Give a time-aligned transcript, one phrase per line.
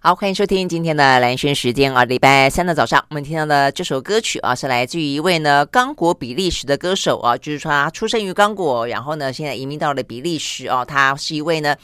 [0.00, 11.74] 好，欢迎收听今天的蓝轩时间啊，礼拜三的早上，我们听到的这首歌曲啊，是来自于一位呢刚果比利时的歌手啊，就是说他出生于刚果，然后呢现在移民到了比利时啊，他是一位呢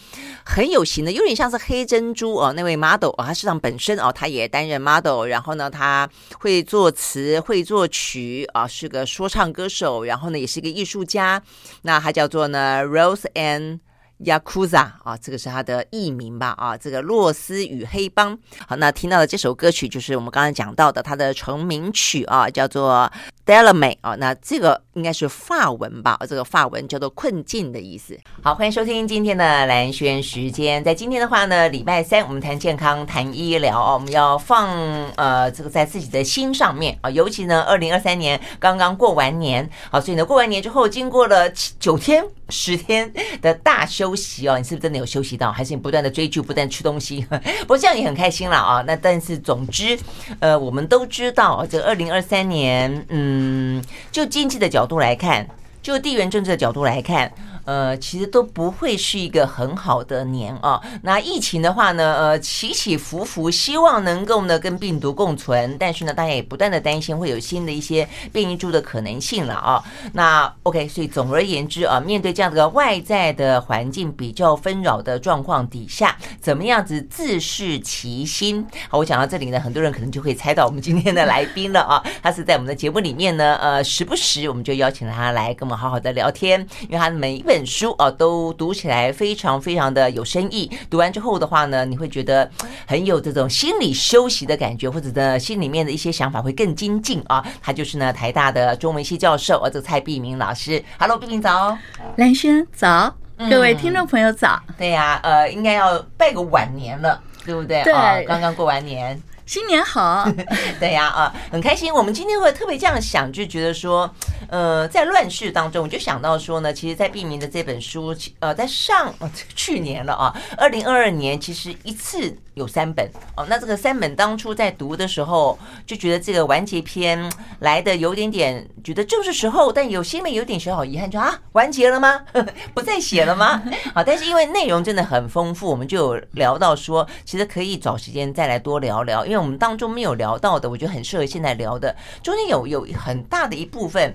[0.44, 6.08] 很有型的，有点像是黑珍珠啊那位 model 啊，他实际上本身啊他也担任 model，然后呢他
[6.38, 11.42] 会作词会作曲啊，是个说唱歌手，然后呢也是一个艺术家，
[11.82, 13.80] 那他叫做呢 Rose Ann。
[14.20, 16.54] Yakuza 啊，这个是他的艺名吧？
[16.56, 18.38] 啊，这个洛斯与黑帮。
[18.66, 23.10] 好，那听到的这首歌曲就是我们刚才讲到的他的成名曲啊，叫做。
[23.46, 26.18] Delame 啊，那这个应该是法文吧？
[26.26, 28.18] 这个法文叫做困境的意思。
[28.42, 30.82] 好，欢迎收听今天的兰轩时间。
[30.82, 34.70] 在今天的话呢，礼拜三我们谈健康、谈医疗哦，我们要放
[35.16, 45.52] 呃这个在自己的心上面啊，尤其呢，二零二三年刚刚过完年，好，所以呢，过完年之后，经过了九天、十天的大休息哦，你是不是真的有休息到？
[45.52, 47.20] 还是你不断的追剧、不断吃东西？
[47.60, 48.82] 不过这样也很开心了啊。
[48.86, 49.98] 那但是总之，
[50.40, 53.33] 呃，我们都知道这个二零二三年，嗯。
[53.34, 53.82] 嗯，
[54.12, 55.46] 就经济的角度来看，
[55.82, 57.30] 就地缘政治的角度来看。
[57.64, 60.80] 呃，其实都不会是一个很好的年啊。
[61.02, 69.82] 那疫情的话呢，呃，起起伏伏，希望能够呢跟病毒共存，但是呢，大家也不断的担心会有新的一些变异株的可能性了啊。
[70.12, 78.66] 那 OK，所以总而言之啊，面对这样的外在的环境比较纷扰的状况底下，怎么样子自适其心？
[78.90, 82.04] 好，我讲到这里呢，很多人可能就会猜到我们今天的来宾了啊。
[82.22, 87.53] 他是在我们的节目里面呢，呃，时不时我们就邀请他来跟我们好好的聊天，因为他每一位。
[87.54, 90.68] 本书啊，都读起来非常非常的有深意。
[90.90, 92.50] 读完之后的话呢，你会觉得
[92.84, 97.44] 很有这种心理休息的感觉，或者呢，心里面的一些想法会更精进啊。
[97.62, 100.82] 他就是呢，台大的中文系教授啊，这个蔡碧明老师。
[100.98, 101.78] Hello，碧明早，
[102.16, 103.14] 蓝轩早，
[103.48, 104.60] 各位听众朋友早。
[104.66, 107.84] 嗯、对呀、啊，呃，应该要拜个晚年了，对不对？
[107.84, 109.16] 对，啊、刚刚过完年。
[109.46, 110.26] 新年好，
[110.80, 111.92] 对呀啊，很开心。
[111.92, 114.08] 我们今天会特别这样想，就觉得说，
[114.48, 119.14] 呃，在乱世当中，我就想到说呢，其实，在毕明的这本书，呃，在上
[119.54, 122.36] 去年了啊，二零二二年，其实一次。
[122.54, 123.04] 有三本
[123.36, 127.28] 哦，那这个三本当初在读的时候，就觉得这个完结篇
[127.58, 132.20] 来的有点点，觉得正是时候，但有心里有点小小遗憾，就啊，完结了吗？
[132.72, 133.60] 不再写了吗？
[133.92, 141.94] 好，但是因为内容真的很丰富，我们就有聊到说，其实可以找时间再来多聊聊，因为我们当中没有聊到的，我觉得很适合现在聊的。
[142.22, 144.14] 中间有有很大的一部分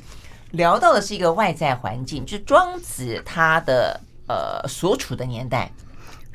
[0.52, 5.72] 聊到的是一个外在环境，就是庄子他的呃所处的年代。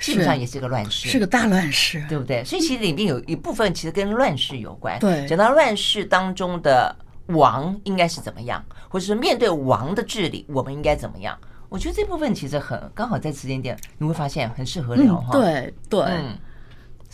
[0.00, 2.44] 基本上也是个乱世，是个大乱世，对不对？
[2.44, 4.98] 所以其实里面有一部分其实跟乱世有关。
[4.98, 6.94] 对，讲到乱世当中的
[7.28, 11.38] 王应该是怎么样，或者是面对王的治理，我们应该怎么样？
[11.70, 15.40] 我觉得这部分其实很刚好在时间点，你会发现很适合聊哈、嗯。
[15.40, 16.38] 对对、嗯，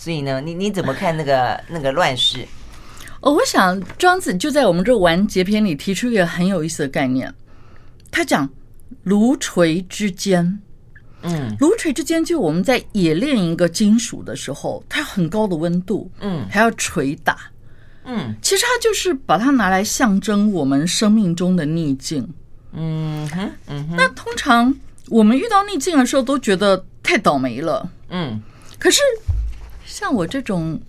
[0.03, 2.39] 所以呢，你你怎么看那个 那个乱世？
[3.21, 7.31] 哦，我想庄子就在我们这完结篇里提出一个很有意思的概念，
[8.11, 8.49] 他讲
[9.03, 10.59] 炉锤之间。
[11.21, 17.37] 嗯，炉锤之间，就我们在冶炼一个金属的时候，它很高的温度，嗯，还要捶打，
[18.07, 22.27] 嗯，其实它就是把它拿来象征我们生命中的逆境，
[22.73, 23.97] 嗯哼，嗯哼。
[23.99, 24.75] 那通常
[25.09, 28.41] 我们遇到逆境的时候，都觉得太倒霉了，嗯。
[28.79, 29.03] 可是
[30.01, 30.81] 像我这种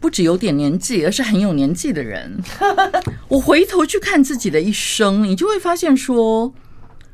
[0.00, 2.42] 不只有点年纪，而是很有年纪的人，
[3.28, 6.54] 我回头去看自己的一生，你就会发现说。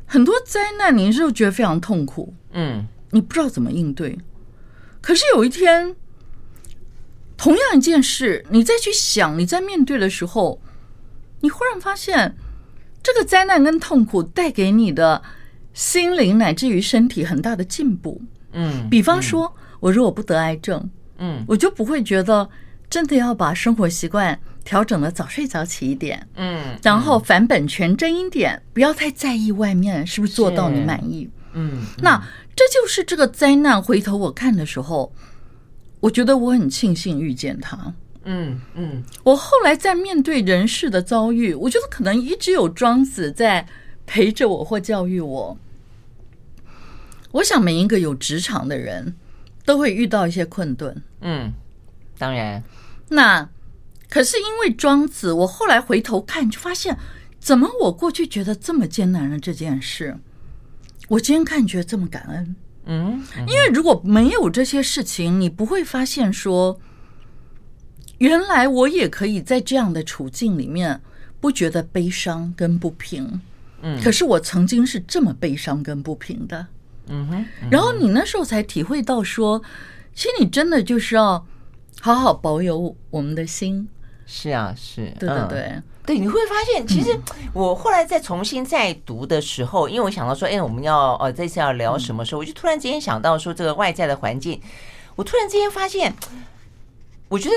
[0.08, 4.16] 很多灾难，你是觉得非常痛苦，嗯，你不知道怎么应对。
[5.00, 5.96] 可是有一天，
[7.36, 10.62] 同样一件事，你再去想，你在面对的时候，
[11.40, 12.36] 你忽然发现，
[13.02, 15.20] 这个灾难跟痛苦带给你的
[15.74, 18.22] 心灵乃至于身体很大的进步，
[18.52, 18.88] 嗯。
[18.88, 20.88] 比方说，我如果不得癌症，
[21.18, 22.48] 嗯，我就不会觉得
[22.88, 24.38] 真的要把生活习惯。
[24.66, 32.20] 调整的早睡早起一点，嗯，然后返本全真一点，不要太在意外面是不是做到你满意，嗯，那
[32.56, 33.80] 这就是这个灾难。
[33.80, 35.12] 回头我看的时候，
[36.00, 39.04] 我觉得我很庆幸遇见他，嗯嗯。
[39.22, 43.64] 我后来在面对人世的遭遇，我觉得可能一直有庄子在
[44.04, 45.56] 陪着我或教育我。
[47.30, 49.14] 我想每一个有职场的人
[49.66, 51.52] 都会遇到一些困顿，嗯，
[52.16, 52.62] 当然，
[53.10, 53.46] 那。
[54.08, 56.96] 可是因为庄子，我后来回头看，就发现，
[57.40, 60.16] 怎么我过去觉得这么艰难的这件事，
[61.08, 62.56] 我今天看觉得这么感恩。
[62.84, 66.78] 嗯，因为如果没有这些事情，你不会发现说，
[68.18, 71.02] 原来我也可以在这样的处境里面
[71.40, 73.40] 不觉得悲伤跟不平。
[73.82, 76.64] 嗯，可是我曾经是这么悲伤跟不平的。
[77.08, 79.62] 嗯哼，然后你那时候才体会到说，
[80.14, 81.44] 其实你真的就是要
[82.00, 83.88] 好好保有我们的心。
[84.26, 85.60] 是啊，是，对对对。
[85.60, 87.18] 嗯对，你会发现，其实
[87.52, 94.60] 我后来再重新再读的时候，因为我想到说，哎，我们要呃这次要聊什么时候，我就突然之间想到说，这个外在的环境，
[95.16, 96.14] 我突然之间发现，
[97.28, 97.54] 我觉得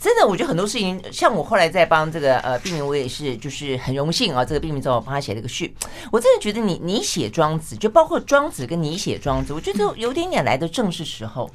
[0.00, 5.74] 真的，我觉得很多事情，像我后来在帮这个呃毕明，我也是就是很荣幸啊，这个毕明找我帮他写了一个序，
[6.10, 11.50] 我真的觉得你你写庄子，就包括庄子跟你写庄子，我觉得有点点来的正是时候，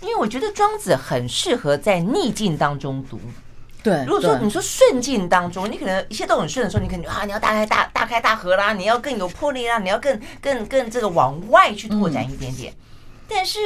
[0.00, 3.18] 因为我觉得庄子很适合在逆境当中读。
[3.82, 12.74] 对，如果说你说顺境当中，你可能一切都很顺的时候，你可能啊，你要大开大大开大合啦，你要更有魄力啦，你要更更更这个往外去拓展一点点。
[13.30, 13.58] 但是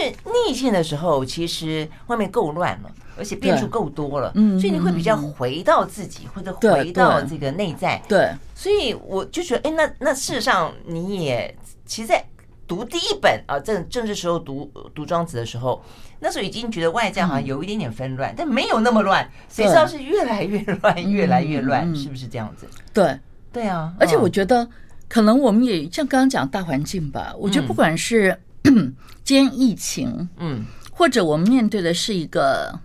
[0.46, 8.00] 逆境的时候，其实外面够乱了，而且变数够多了，嗯，所以你会比较回到自己，或者回到这个内在。
[8.08, 11.56] 对，所以我就觉得，哎，那那事实上你也
[11.86, 12.24] 其实，在
[12.68, 15.82] 读第一本啊，正正是时候读读庄子的时候。
[16.20, 19.28] 那时候已经觉得外在好像有一点点纷乱，嗯、但没有那么乱。
[19.50, 22.66] 谁知道是越来越乱，越来越乱，嗯、是不是这样子？
[22.94, 23.18] 对，
[23.52, 23.92] 对啊。
[24.00, 24.66] 而且我觉得，
[25.06, 27.32] 可能我们也像刚刚讲大环境吧。
[27.34, 28.34] 嗯、我觉得不管是
[29.22, 32.78] 今天疫情，嗯，或者我们面对的是一个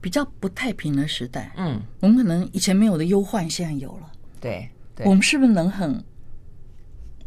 [0.00, 4.10] 比较不太平的时代，嗯，我们可能以前没有的忧患，现在有了。
[4.40, 6.02] 对，对我们是不是能很？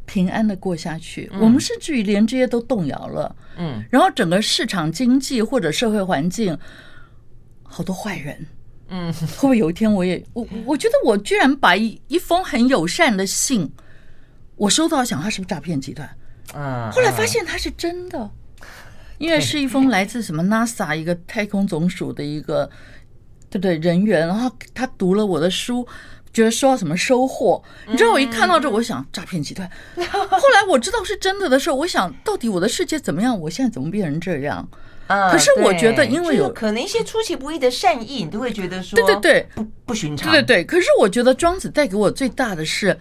[0.03, 3.33] 平安的过下去，嗯、我们甚至于连这些都动摇了。
[3.55, 6.57] 嗯，然后整个市场经济或者社会环境，
[7.63, 8.45] 好多坏人。
[8.89, 13.71] 嗯，会不会有一天我也我我觉得我居然把一一封很友善的信，
[14.57, 16.09] 我收到，想他是不是诈骗集团？
[16.56, 18.30] 嗯，后来发现他是真的，
[19.18, 22.69] 因为是一封来自什么 NASA 一个太空总署的一个
[23.50, 25.88] 对不对人员，然后他读了我的书。
[26.33, 27.62] 觉得收到什么收获？
[27.89, 29.69] 你知道我一看到这，我想诈骗集团。
[30.00, 33.38] 后来我知道是真的的时候，我想到底我的世界怎么样？
[33.38, 34.65] 我现在怎么变成这样？
[35.30, 40.31] 可是我觉得，因为有可能一些出其不意的善意，你都会觉得说，对对对，不不寻常。
[40.31, 40.63] 对对对。
[40.63, 42.98] 可是我觉得庄子带给我最大的是，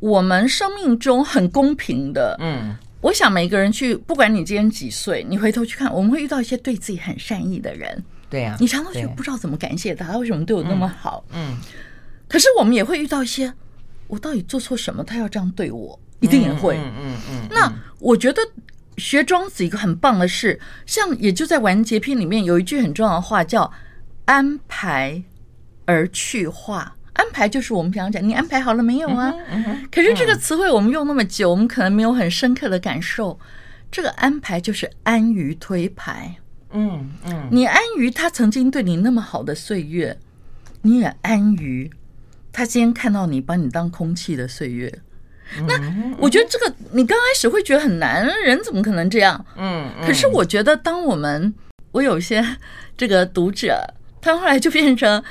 [0.00, 2.36] 我们生命中很公平的。
[2.40, 8.02] 嗯，我想每个人去，不管你今年几岁，你回头去看，我们会遇到一些对自己很善意的人。
[8.28, 11.24] 对呀，你常常觉得不知道怎么感谢他，他为什么对我那么好？
[11.32, 11.56] 嗯。
[12.26, 13.52] 可是我们也会遇到一些，
[14.06, 15.04] 我到底做错什么？
[15.04, 16.76] 他要这样对我，一定也会。
[16.78, 17.48] 嗯嗯嗯。
[17.50, 18.40] 那我觉得
[18.96, 23.70] 学庄子一个很棒的事，像也就在完结篇里面有一句很重要的话，叫
[24.26, 25.20] “安排
[25.84, 26.96] 而去化”。
[27.12, 29.34] 安排就是我们平常讲，你安排好了没有啊？
[29.90, 33.38] 可是这个词汇我们用那么久，我们可能没有很深刻的感受。
[33.90, 36.36] 这个安排就是安于推排。
[36.72, 37.48] 嗯嗯。
[37.50, 40.18] 你安于他曾经对你那么好的岁月，
[40.82, 41.90] 你也安于。
[42.52, 44.92] 他今天看到你把你当空气的岁月，
[45.68, 45.74] 那
[46.18, 49.44] 我觉得这个你刚开始会觉得很难，人怎么可能这样？
[49.56, 51.54] 嗯，可是我觉得当我们
[51.92, 52.44] 我有些
[52.96, 55.22] 这个读者，他后来就变成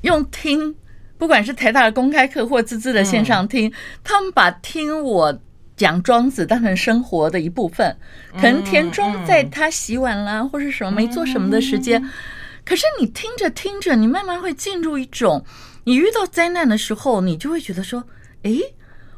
[0.00, 0.74] 用听，
[1.20, 3.70] 不管是台大的公开课或滋滋的线上听，
[4.02, 5.38] 他们把听我
[5.76, 7.94] 讲庄子当成生活的一部分，
[8.32, 12.02] 可能田中在他洗碗啦或是什么没做什么的时间，
[12.64, 15.44] 可是你听着听着，你慢慢会进入一种。
[15.84, 18.02] 你遇到灾难的时候，你就会觉得说
[18.44, 18.58] ：“诶，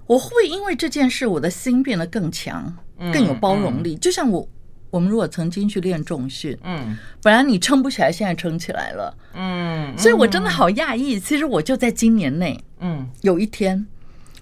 [0.08, 2.76] 我会不会因为这件事，我的心变得更强，
[3.12, 4.48] 更有包容力？”就像我，
[4.92, 11.18] 我们如果曾经去练重训，嗯，本来你撑不起来，现在撑起来了，嗯，所以我真的好讶异。
[11.18, 13.86] 其实我就在今年内，嗯，有一天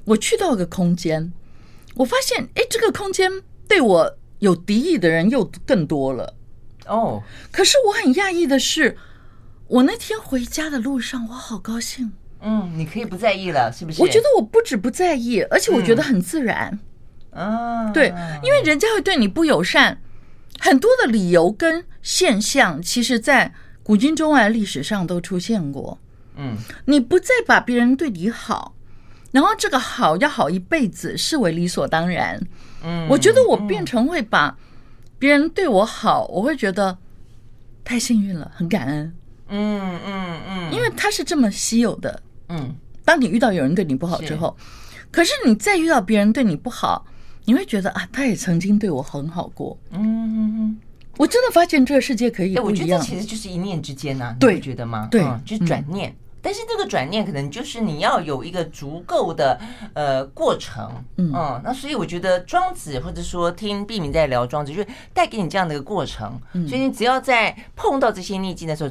[0.04, 1.32] 我去到一个空间，
[1.94, 3.30] 我发现，哎，这个空间
[3.66, 6.34] 对我有敌意的人又更多了。
[6.86, 8.98] 哦，可是我很讶异的是。
[9.68, 12.10] 我那天回家的路上，我好高兴。
[12.40, 14.02] 嗯，你可以不在意了，是不是？
[14.02, 16.76] 我觉得我不止不在意，而且我觉得很自然。
[17.30, 19.96] 嗯，对，因为人家会对你不友善，
[20.60, 23.52] 很多的理由跟现象，其实在
[23.82, 25.98] 古今中外历史上都出现过。
[26.36, 28.74] 嗯，你不再把别人对你好，
[29.32, 32.40] 然后这个好要好一辈子，视为理所当然。
[32.84, 34.56] 嗯，我觉得我变成会把
[35.18, 36.96] 别人对我好，我会觉得
[37.82, 39.14] 太幸运了，很感恩。
[39.48, 42.22] 嗯嗯嗯，嗯，因为他是这么稀有的。
[42.48, 44.56] 嗯，当你遇到有人对你不好之后，
[45.10, 47.04] 可是你再遇到别人对你不好，
[47.50, 49.76] 你会觉得啊，他也曾经对我很好过。
[49.90, 50.78] 嗯
[51.18, 52.64] 我真的发现这个世界可以不一样。
[52.64, 55.08] 我觉得这其实就是一念之间呐，你会觉得吗？
[55.10, 56.14] 对，就是转念。
[56.40, 59.60] 但是这个转念可能就是你要有一个足够的
[59.94, 60.88] 呃过程。
[61.16, 61.32] 嗯，
[61.64, 66.40] 那所以我觉得庄子或者说听毕明在聊庄子，就是带给你这样的一个过程。
[66.68, 68.90] 所以你只要在碰到这些逆境的时候。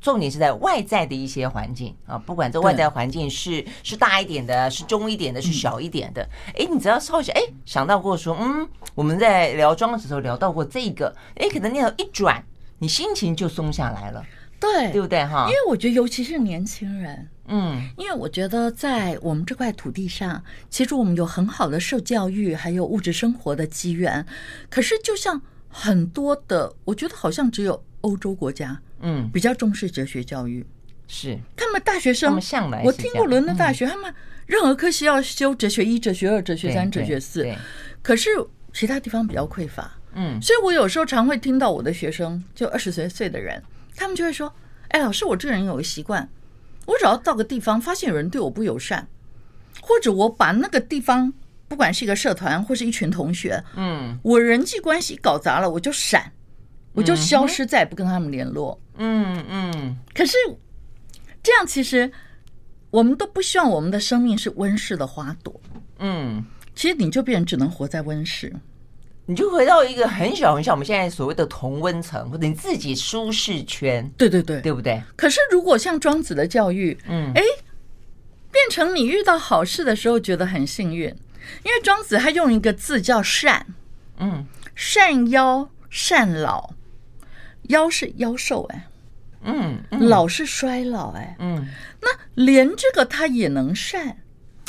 [0.00, 6.26] 重点是在外在的一些环境啊，不管这外在环境是是大一点的，是中一点的，是小一点的。
[6.58, 12.42] 哎，你只要稍微想，哎，想到过说，嗯，我们在聊庄子的时候聊到过这个，哎，可能念头一转，
[12.78, 14.24] 你心情就松下来了，
[14.58, 15.46] 对，对不对哈？
[15.48, 24.24] 因为我觉得，尤其是年轻人，嗯，因为我觉得在我们这块土地上，其实我们有很好的受教育，还有物质生活的机缘。
[24.70, 30.64] 可是，就像很多的，我觉得好像只有欧洲国家，嗯，比较重视哲学教育。
[31.08, 31.38] 是。
[31.56, 32.40] 他们大学生，
[32.84, 34.14] 我听过伦敦大学，他们
[34.46, 37.46] 任何科系要修哲学一、哲学二、哲学三、哲学四，
[38.02, 38.30] 可是
[38.72, 39.90] 其他地方比较匮乏。
[40.14, 43.62] 嗯，所以我有时候常会听到我的学生，就二十岁岁的人，
[43.94, 44.52] 他们就会说
[44.90, 46.28] ：“哎，老师，我这个人有个习惯，
[46.86, 49.06] 我只要到个地方，发现有人对我不友善，
[49.80, 51.32] 或者我把那个地方，
[51.68, 56.32] 不管是一个社团或是一群同学，嗯，我人际关系搞砸了，我就闪，
[56.92, 58.80] 我就消失，再也不跟他们联络。
[58.96, 60.36] 嗯嗯，可是。”
[61.42, 62.12] 这样其实，
[62.90, 65.58] 我们都不希望我们的生命是温室的花朵。
[65.98, 66.44] 嗯，
[66.74, 68.54] 其实你就变成只能活在温室，
[69.24, 74.06] 你就回到一个很小很小，我们现在所谓的同温层，或者你自己舒适圈。
[74.18, 75.02] 对对对，对不对？
[75.16, 77.40] 可是如果像庄子的教育，嗯，哎，
[78.52, 81.08] 变成你遇到好事的时候觉得很幸运，
[81.64, 83.66] 因为庄子他用一个字叫善，
[84.18, 86.74] 嗯，善夭善老，
[87.70, 88.86] 夭是腰瘦，哎。
[89.42, 91.66] 嗯，嗯，老是衰老，哎，嗯，
[92.02, 94.18] 那连这个他也能善，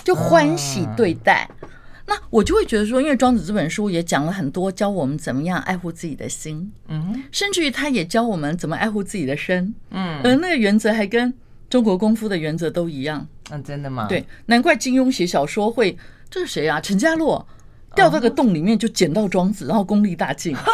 [0.01, 1.67] 就欢喜对待，嗯、
[2.07, 11.33] 那我就会觉得说，因为庄子这本书也讲了很多，教我们怎么样爱护自己的心，嗯，甚至于他也教我们怎么爱护自己的身，嗯，而那个原则还跟
[11.69, 14.07] 中国功夫的原则都一样，嗯，真的吗？
[14.07, 15.97] 对，难怪金庸写小说会，
[16.29, 16.79] 这是谁啊？
[16.79, 17.45] 陈家洛
[17.95, 20.55] 掉到个洞里面就捡到庄子，然后功力大进。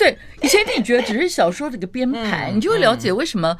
[0.00, 3.56] 对对，以前你觉得只是小说这个编排，你就会了解为什么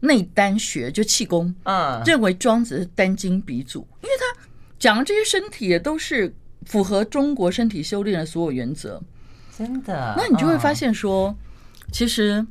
[0.00, 4.40] 内丹学就气功，嗯，认为庄子是丹经鼻祖，因为他
[4.78, 6.34] 讲的这些身体也都是
[6.66, 9.02] 符合中国身体修炼的所有原则，
[9.56, 10.14] 真的。
[10.16, 11.34] 那你就会发现说，
[11.90, 12.46] 其实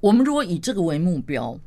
[0.00, 1.58] 我们如果以这个为目标，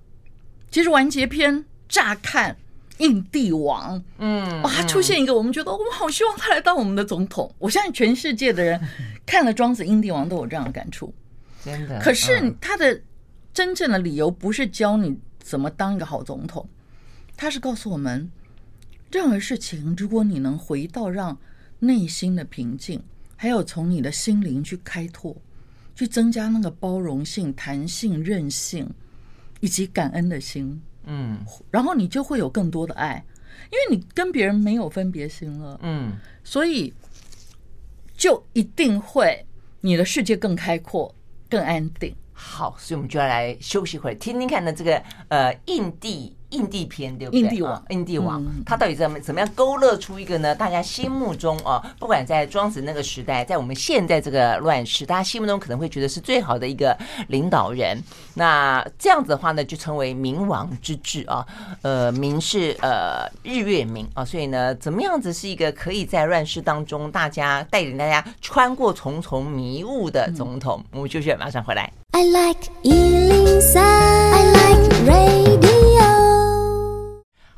[0.72, 2.58] 其实完结篇乍看。
[3.02, 7.54] 印帝王，嗯，哇，他出现一个，我们觉得我们好希望他来当我们的总统。
[7.58, 8.80] 我相信全世界的人
[9.26, 11.14] 看了庄子《印帝王》都有这样的感触，
[11.66, 12.00] 真的。
[12.00, 13.02] 可是他的
[13.54, 16.68] 真正的理由不是教你怎么当一个好总统，
[17.36, 18.32] 他是告诉我们，
[19.12, 21.38] 任何事情，如果你能回到让
[21.80, 23.02] 内心的平静，
[23.36, 25.36] 还有从你的心灵去开拓，
[25.96, 28.88] 去增加那个包容性、弹性、韧性
[29.60, 30.80] 以及感恩的心。
[31.06, 31.40] 嗯，
[31.70, 33.24] 然后你就会有更多的爱，
[33.72, 35.80] 因为你跟别人没有分别心了。
[35.84, 36.94] 嗯，所以
[38.16, 39.46] 就一定会
[39.82, 41.14] 你的世界更开阔、
[41.50, 42.16] 更安定。
[42.34, 46.36] 好，所以我们就要来休息一会儿，听听看的这个呃印地。
[46.52, 47.42] 印地篇对不对？
[47.42, 50.56] 印地王，印地王，他到底怎么怎么样勾勒出一个呢？
[50.56, 57.98] 大家心目中啊，不管在庄子那个时代，在我们现在这个乱世，大家心目中可能会觉得是最好的一个领导人。
[58.36, 61.46] 那这样子的话呢，就称为明王之治啊。
[61.82, 70.84] 呃，明是呃日月明啊，所以呢，怎么样子是一个可以在乱世当中，大家带领大家穿过重重迷雾的总统？
[70.92, 71.92] 我们休息，马上回来。
[72.14, 75.81] I like 103, I like radio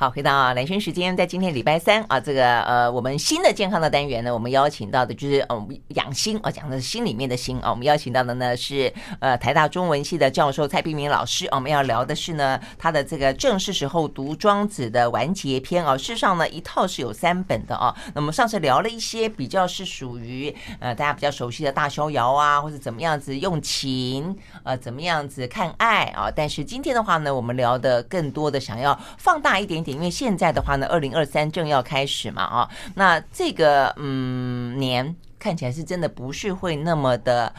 [0.03, 29.92] 好，回到啊，兰萱时间，在今天礼拜三啊，这个呃，我们新的健康的单元呢，我们邀请到的就是嗯，养心啊，讲的是心里面的心啊，我们邀请到的呢是呃，台大中文系的教授蔡碧明老师，我们要聊的是呢，他的这个正是时候读庄子的完结篇啊，事实上呢，一套是有三本的啊，那么上次聊了一些比较是属于呃大家比较熟悉的大逍遥啊，或者怎么样子用情，呃，怎么样子看爱啊，但是今天的话呢，我们聊的更多的想要放大一点点。
[29.93, 37.53] 因为现在的话呢，二零二三正要开始嘛，啊，那这个嗯年看起来是真的不是会那么的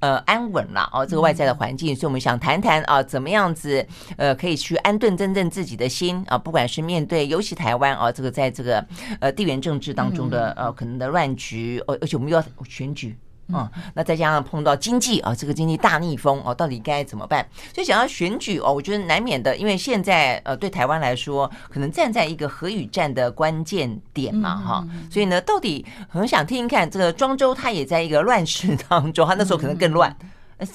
[0.00, 8.84] 呃安稳了哦，这个外在的环境，所以我们想谈谈啊，怎么样子呃可以去安顿真正自己的心啊，不管是面对尤其台湾啊，这个在这个
[9.20, 13.16] 呃地缘政治当中的呃可能的乱局，而而且我们又要选举。
[13.54, 17.46] 嗯，那再加上碰到经济啊，这个经济大逆风哦，到底该怎么办？
[17.74, 24.86] 所以想要选举哦，我觉得难免的，因为现在呃，对台湾来说，可能站在一个核与战的关键点嘛，哈。
[25.10, 30.14] 所以呢，到底很想听听看，这个庄周他也在一个乱世当中，他那时候可能更乱，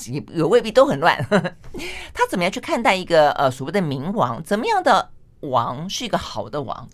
[0.07, 1.17] 也也未必都很乱。
[2.13, 4.43] 他怎么样去看待一个呃所谓的明王？
[4.43, 5.09] 怎么样的
[5.41, 6.87] 王是一个好的王？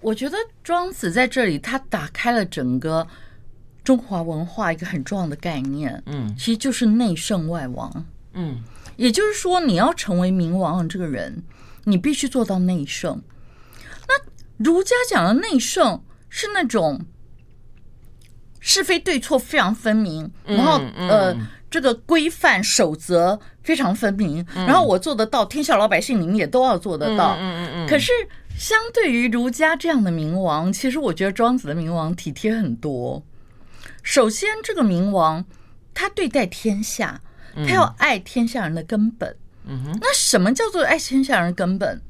[0.00, 3.06] 我觉得庄子在这里，他打开了整个。
[3.90, 8.62] 中华文化一个很重要的概念，嗯，其实就是内圣外王，嗯，
[8.94, 11.42] 也就是说，你要成为明王这个人，
[11.82, 13.20] 你必须做到内圣。
[14.06, 14.14] 那
[14.58, 17.04] 儒家讲的内圣是那种
[18.60, 21.36] 是非对错非常分明，然后呃，
[21.68, 27.34] 这个规范守则非常分明，嗯、然后我做得到，天下老百姓你们也都要做得到。
[27.40, 27.88] 嗯嗯嗯。
[27.88, 28.12] 可是
[28.56, 33.20] 相对于儒家这样的明王，其实我觉得庄子的明王体贴很多。
[34.02, 35.44] 首先，这个冥王
[35.94, 37.20] 他对待天下，
[37.54, 39.36] 他要爱天下人的根本。
[39.66, 39.98] 嗯哼。
[40.00, 42.00] 那什么叫做爱天下人的根本？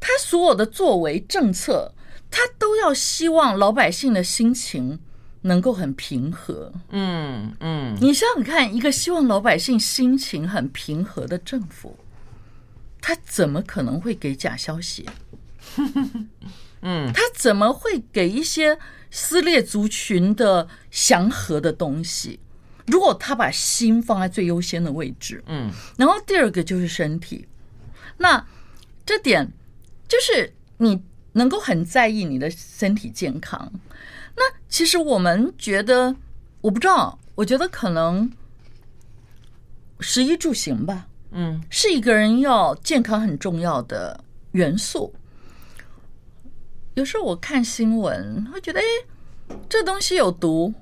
[0.00, 1.94] 他所有的作为政策，
[2.30, 4.98] 他都要希望老百姓的心情
[5.42, 6.72] 能够很平和。
[6.90, 7.96] 嗯嗯。
[8.00, 11.96] 你想想看，一个希望老百姓心情很平和的政府，
[13.00, 15.08] 他怎么可能会给假消息？
[16.82, 18.76] 嗯，他怎么会给一些
[19.12, 22.40] 撕裂族群的祥和的东西？
[22.86, 27.46] 如果他把心放在最优先的位置，嗯，然后第二个就是身体，
[28.16, 28.44] 那
[29.06, 29.48] 这点
[30.08, 31.00] 就是你
[31.32, 33.70] 能够很在意你的身体健康。
[34.34, 36.16] 那其实我们觉得，
[36.60, 38.28] 我不知道，我觉得可能
[40.00, 45.14] 食衣住行吧，嗯，是一个人要健康很重要的元素。
[46.94, 50.74] 有时候我看新闻，会觉得，哎，这东西有毒，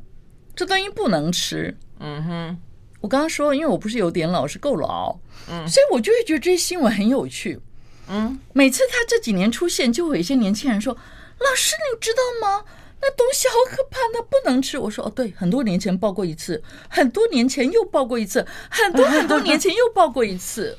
[0.57, 1.77] 这东西不能吃。
[2.01, 2.59] 嗯哼，
[3.01, 5.17] 我刚刚说，因为我不是有点老，是够老，
[5.49, 7.61] 嗯，所以我就会觉得这些新闻很有趣。
[8.09, 10.93] 嗯，每次他这几年出现，就会有一些年轻人说
[11.39, 12.65] ：“老师，你知道吗？
[13.01, 20.77] 那东西好可怕，那不能吃。”我说：“哦，对，很多年前报过一次，很多年前又报过一次，很多很多年前又报过一次。”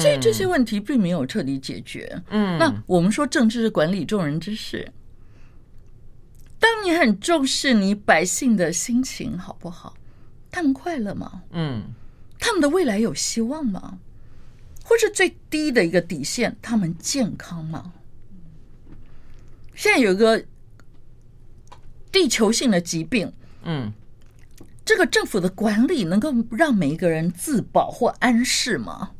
[0.00, 2.22] 所以这些问题并没有彻底解决。
[2.30, 4.92] 嗯，那我们说政治是管理众人之事。
[6.58, 9.94] 当你很重视你百姓的心情好不好？
[10.50, 11.42] 他们快乐吗？
[11.50, 11.82] 嗯，
[12.38, 13.98] 他们的未来有希望吗？
[14.84, 17.92] 或是最低的一个底线，他们健康吗？
[19.74, 20.44] 现在有一个
[22.12, 23.32] 地球性的疾病，
[23.64, 23.92] 嗯，
[24.84, 29.12] 这个政府的管理能够让每一个人自保或安适吗？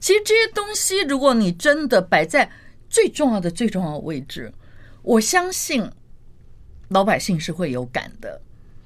[0.00, 2.50] 其实这些东西，如果你真的摆在
[2.88, 4.52] 最重要的、最重要的位置，
[5.02, 5.90] 我相信
[6.88, 8.40] 老百姓是会有感的。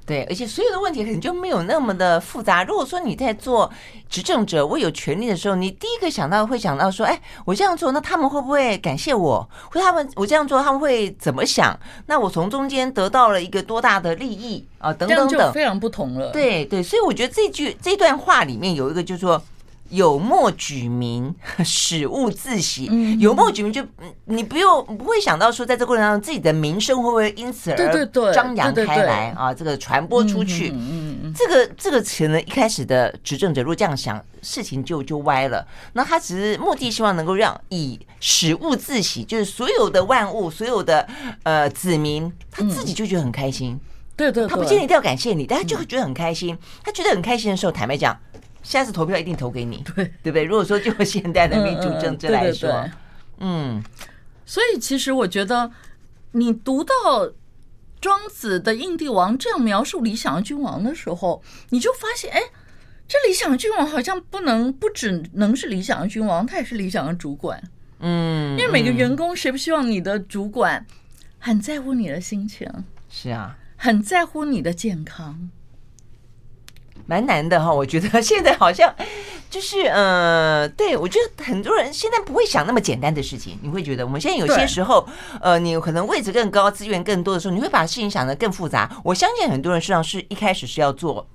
[0.04, 2.64] 对，而且所有的问题可能就没有那么的复杂。
[2.64, 3.70] 如果说你在做
[4.08, 9.48] 执政者，我有权利的时候，你第一个想到会想到说：“哎，我这样做，那他们会不会感谢我？
[9.70, 11.78] 或他们我这样做，他们会怎么想？
[12.06, 14.92] 那我从中间得到了一个多大的利益啊？
[14.92, 16.32] 等等等，非常不同了。
[16.32, 19.40] 对对，所以我觉得这句这段话里面有一个，就是说。
[19.92, 22.90] 有莫举民，使物自喜。
[23.18, 23.84] 有莫举民，就
[24.24, 29.52] 你不用不会想到说，在这个过程当中，自己的名声会不会因此而张扬开来啊？
[29.52, 30.72] 这个传播出去，
[31.36, 35.66] 这个这个词呢，一开始的执政者如果这样想，事情就就歪了。
[35.92, 41.06] 那他只是目的，希望能够让以使物自喜，就是所有的万物，所有的
[41.42, 43.78] 呃子民，他自己就觉得很开心。
[44.16, 46.56] 对对，他不见得一定要感谢你，但他就会觉得很开心。
[46.82, 48.18] 他觉得很开心的时候，坦白讲。
[48.62, 50.44] 下次投票一定投给你，对对不对？
[50.44, 52.70] 如果说就现代的民主政治来说，
[53.38, 53.84] 嗯，嗯，
[54.46, 55.70] 所以其实我觉得，
[56.32, 56.94] 你读到
[58.00, 62.40] 庄子的印帝王这样描述理想的君王的时候，你就发现，哎，
[63.08, 67.62] 这理想的君王好像不能不只能是理想的君王，他也是理想的主管，
[67.98, 70.86] 嗯，因为每个员工谁不希望你的主管
[71.38, 72.68] 很在乎你的心情？
[73.08, 75.50] 是啊，很在乎你的健康。
[77.12, 78.94] 蛮难的哈，我觉得 现在好像
[79.50, 83.58] 就是呃，对，我觉得很多人现在不会想那么简单的事情。
[83.60, 85.06] 你会觉得我们现在有些时候，
[85.42, 88.90] 呃，你可能位置更高、资源更多的时候，你会把事情想得更复杂。
[89.04, 91.26] 我相信很多人实际上是一开始是要做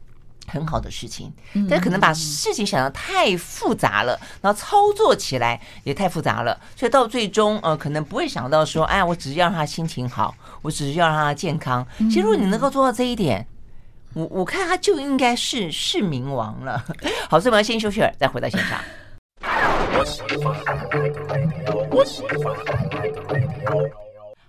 [0.48, 1.32] 很好的事情，
[1.70, 11.86] 但可能把事情想得太复杂了，然后操作起来也太复杂了，所以到最终呃，可能不会想到说，哎，我只是要让他心情好，我只是要让他健康。
[12.00, 13.46] 其实如果你能够做到这一点。
[14.17, 16.84] 我我看他就应该是是冥王了。
[17.30, 18.82] 好，所以我们先休息了，再回到现场。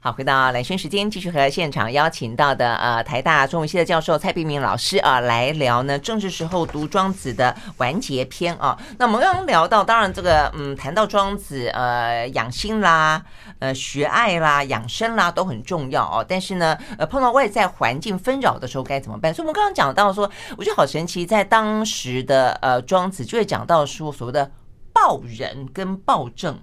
[0.00, 8.78] 好，回到兰萱时间，继续和现场邀请到的呃台大中文系的教授蔡碧明老师啊来聊呢政治时候读庄子的完结篇啊。
[8.96, 13.20] 那我们刚刚聊到，当然这个嗯谈到庄子呃养心啦，
[13.58, 16.24] 呃学爱啦，养生啦都很重要哦。
[16.26, 19.34] 但是呢呃碰到外在环境纷扰的时候该怎么办？
[19.34, 24.48] 所以我们刚刚讲到说，我觉得好神奇，在当时的呃庄子就会讲到说所谓的
[24.92, 26.56] 暴人跟暴政，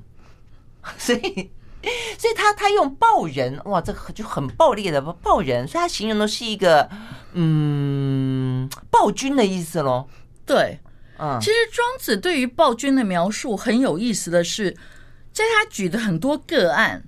[0.97, 1.51] 所以。
[2.17, 6.89] 所以他他用暴人哇，这个就很暴烈的暴人，所以他形容的是一个
[7.33, 10.07] 嗯暴君的意思喽。
[10.45, 10.79] 对，
[11.17, 14.71] 嗯，其实庄子对于暴君的描述很有意思的是，
[15.31, 17.03] 在他举的很多个案，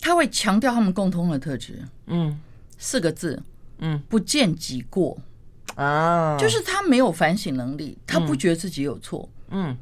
[0.00, 1.82] 他会强调他们共通的特质。
[2.06, 2.40] 嗯，
[2.78, 3.42] 四个字，
[3.78, 5.18] 嗯，不见己过。
[5.74, 9.76] 啊，就是他没有反省能力，他不觉得自己有错，嗯，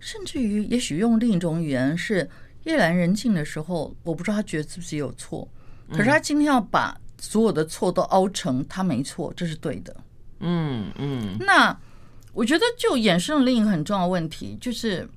[0.00, 2.28] 甚至于也许用另一种语言是
[2.68, 5.46] 夜阑人静的时候，我不知道他觉得自己有错，
[5.90, 9.96] 可是他今天要把所有的错都凹成他没错，这是对的，
[10.40, 11.36] 嗯嗯。
[11.40, 11.76] 那
[12.32, 15.08] 我觉得就衍生了另一个很重要的问题，就是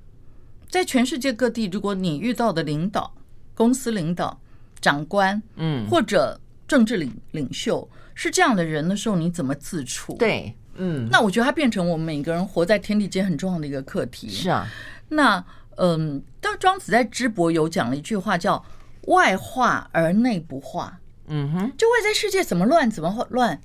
[0.69, 3.13] 在全世界各地，如果你遇到的领导、
[3.53, 4.39] 公司领导、
[4.79, 7.87] 长官，嗯，或者政治领领袖。
[8.13, 10.13] 是这样的人的时候，你怎么自处？
[10.19, 14.29] 对，嗯，那我觉得它变成我们每个人活在天地间很重要的一个课题。
[14.29, 14.67] 是啊，
[15.09, 15.43] 那
[15.83, 18.63] 嗯，但庄子在知伯有讲了一句话，叫
[19.09, 20.99] “外化而内不化”。
[21.25, 23.59] 嗯哼，就外在世界怎么乱怎么乱，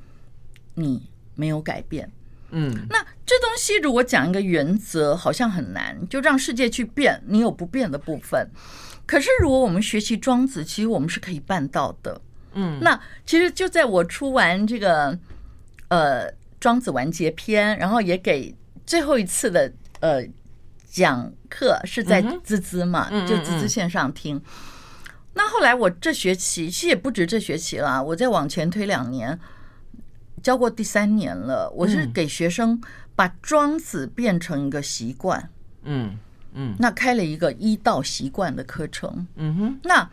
[0.75, 2.11] 你没有改变。
[2.51, 8.49] 嗯，那这东西如果讲一个原则，好像很难，就让世界去变，你有不变的部分。
[9.05, 12.19] 可是如果我们学习庄子，其实我们是可以办到的。
[12.55, 15.19] 嗯，那其实就在我出完这个
[15.89, 18.55] 呃《庄子完结篇》，然后也给
[18.87, 20.25] 最后一次的呃
[20.97, 24.41] 讲课是在滋滋嘛，就滋滋线上听。
[25.35, 29.39] 那后来我这学期其实也不止这学期了，我再往前推两年，
[30.43, 31.71] 教过第三年了。
[31.77, 32.81] 我是给学生
[33.15, 35.51] 把庄子变成一个习惯，
[35.83, 36.17] 嗯
[36.55, 39.27] 嗯，那开了一个医道习惯的课程。
[39.37, 40.09] 嗯哼，那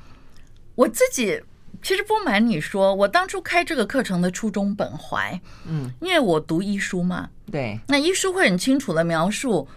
[0.75, 1.41] 我自己。
[1.81, 9.67] 其实不瞒你说，我当初开这个课程的初衷本怀，嗯，因为我读医书嘛，对，那医书会很清楚的描述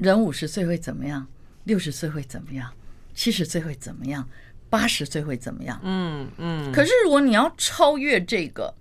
[0.00, 1.26] 人五十岁会怎么样，
[1.64, 2.72] 六十岁会怎么样，
[3.14, 4.26] 七十岁会怎么样，
[4.70, 6.72] 八十岁会怎么样，嗯嗯。
[6.72, 8.74] 可是如果你要超越这个，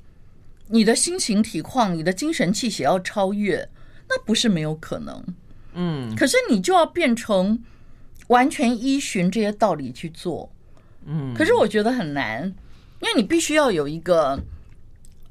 [0.67, 3.67] 你的心情体况、你的精神气血要超越，
[4.07, 5.23] 那不是没有可能，
[5.73, 6.15] 嗯。
[6.15, 7.61] 可是你就要变成
[8.27, 10.49] 完全依循这些道理去做。
[11.05, 12.43] 嗯，可是我觉得很难，
[13.01, 14.41] 因为你必须要有一个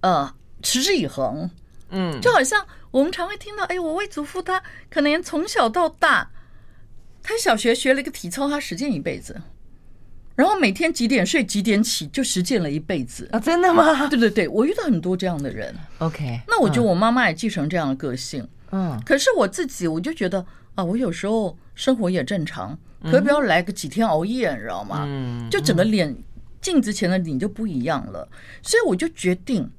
[0.00, 1.50] 呃持之以恒。
[1.90, 6.30] 嗯，就好像我们常会听到，哎，我外祖父他可能从小到大，
[7.22, 9.40] 他小学学了一个体操，他实践一辈子，
[10.34, 13.40] 然后每天几点睡几点起就实践了一辈子啊。
[13.40, 14.06] 真的吗？
[14.08, 15.74] 对对对，我遇到很多这样的人。
[15.98, 18.46] OK，那我觉得我妈妈也继承这样的个性。
[18.70, 22.78] 嗯，可是我自己我就觉得啊，我有时候生活也正常。
[23.04, 25.04] 可不要来个几天熬夜，你知道吗？
[25.06, 26.16] 嗯，就整个脸
[26.60, 28.28] 镜子前的你就不一样了。
[28.60, 29.70] 所以我就决定，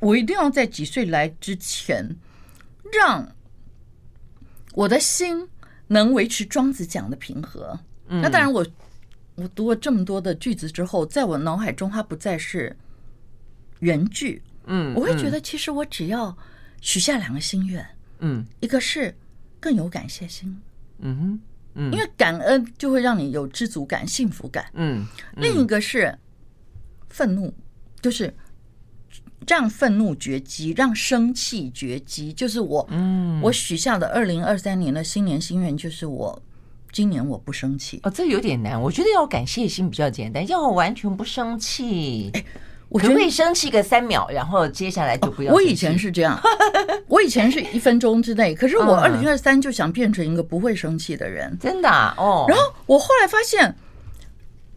[0.00, 2.16] 我一定要在几岁来之前，
[2.92, 3.34] 让
[4.72, 5.48] 我的心
[5.86, 7.78] 能维持庄子讲的平和。
[8.08, 8.66] 那当然，我
[9.36, 12.76] 我读了这么多的句子之后，在我脑海中它不再是
[13.78, 14.42] 原句。
[14.66, 16.36] 嗯，我会觉得，其实我只要
[16.80, 17.86] 许下两个心愿。
[18.18, 19.14] 嗯，一个是
[19.58, 20.60] 更有感谢心。
[20.98, 21.40] 嗯哼。
[21.72, 24.66] 因为感恩就会让你有知足感、幸福感。
[24.74, 26.12] 嗯，另一个是
[27.08, 27.54] 愤怒，
[28.02, 28.34] 就是
[29.46, 32.32] 让愤怒绝迹，让生气绝迹。
[32.32, 36.40] 就是我，嗯，我许下的二零二三年的新年心愿，就是我
[36.92, 38.00] 今年我不生气。
[38.02, 38.80] 哦，这有点难。
[38.80, 42.30] 我觉得要感谢心比较简单，要完全不生气。
[42.34, 42.44] 哎
[42.90, 45.54] 我可不可以生气个三秒，然后接下来就不要。
[45.54, 46.36] 我以前是这样，
[47.06, 52.46] 我以前是一分钟之内， 可是我二零二三就想变成一个不会生气的人，真的哦。
[52.48, 53.76] 然后我后来发现，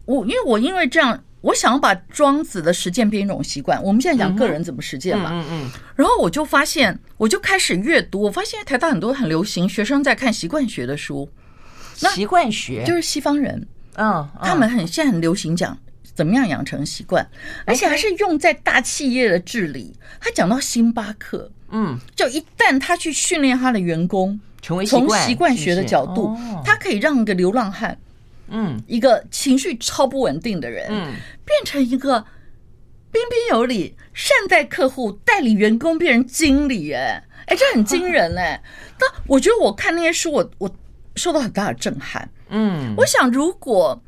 [0.04, 3.80] 我因为我因为这样，我想要把庄子的实践变一种习惯。
[3.84, 5.70] 我们现在讲个人怎么实践嘛，嗯嗯。
[5.94, 8.22] 然后我就发现，我就开始阅读。
[8.22, 11.28] 我发现台大很多很流行，学生在看习惯学的书。
[11.96, 15.78] 习惯学就是西方人，嗯，他们很现在很流行讲。
[16.14, 17.28] 怎么样养成习惯，
[17.64, 19.92] 而且还是用在大企业的治理。
[20.20, 27.98] 他讲到星巴克，嗯，就一旦他去训练他的员工，成为从习惯学的角度，他可以让一个流浪汉，
[28.46, 32.26] 嗯，一个情绪超不稳定的人，嗯，变成一个
[33.10, 36.92] 彬彬有礼、善待客户、代理员工变成经理。
[36.92, 38.62] 哎，哎，这很惊人哎。
[38.98, 40.76] 那我觉得我看那些书，我我
[41.16, 42.30] 受到很大的震撼。
[42.48, 44.02] 嗯，我想如果。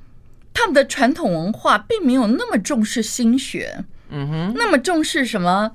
[0.58, 5.70] 他们的传统文化并没有那么重视心学，嗯哼，那么重视什么？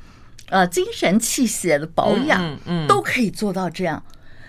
[0.50, 4.04] 呃，精神气血的保养，嗯，嗯，都可以做到这样。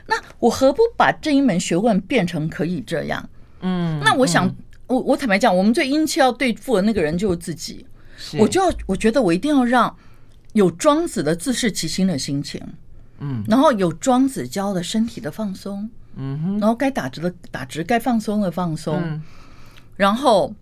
[0.07, 3.29] 那我何不把这一门学问变成可以这样？
[3.61, 4.51] 嗯，那我想，
[4.93, 7.87] 我我坦白讲，我们最殷切要对付的那个人就是自己。
[8.39, 9.97] 我就要，我觉得我一定要让
[10.53, 12.61] 有庄子的自视其心的心情，
[13.19, 19.21] 嗯，然后有庄子教的身体的放松，嗯哼，然后该打直的打直，该放松的放松。
[19.97, 20.55] 然后，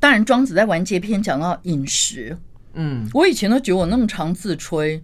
[0.00, 2.36] 当然，庄子在完结篇讲到饮食，
[2.72, 5.02] 嗯，我以前都觉得我那么常自吹，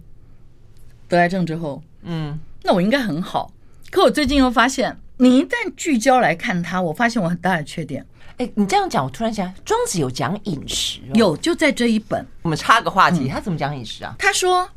[1.07, 3.53] 得癌症之后，嗯，那我应该很好。
[3.91, 8.05] 可我最近又发现，你一旦聚焦来看他，我发现我很大的缺点。
[8.41, 12.25] 哎，你这样讲，我突然想，庄子有讲饮食，哦，有就在这一本。
[12.41, 14.15] 我们插个话题，他怎么讲饮食啊？
[14.17, 14.67] 他说，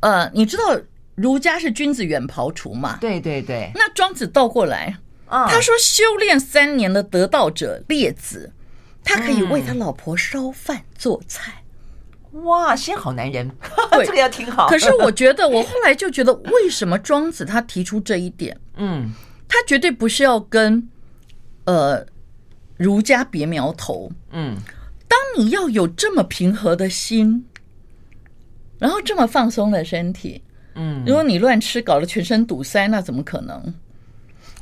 [0.00, 0.78] 呃，你知道
[1.14, 2.98] 儒家是君子远庖厨嘛？
[3.00, 3.72] 对对对。
[3.74, 8.52] 那庄子倒过来，嗯、他说修炼三年的得道者列子，
[9.02, 11.62] 他可以为他老婆烧饭做菜。
[12.34, 13.50] 嗯、哇，先好男人，
[13.92, 14.68] 对这个要挺好。
[14.68, 18.60] 可是我觉得，我后来就觉得，为什么庄子他提出这一点？
[18.76, 19.10] 嗯，
[19.48, 20.86] 他绝对不是要跟
[21.64, 22.04] 呃
[22.80, 24.10] 儒家别苗头。
[24.32, 24.56] 嗯，
[25.06, 27.44] 当你要有这么平和的心。
[28.78, 30.42] 然后这么放松的身体，
[30.74, 33.62] 嗯，如果你乱吃，搞得全身堵塞，那怎么可能？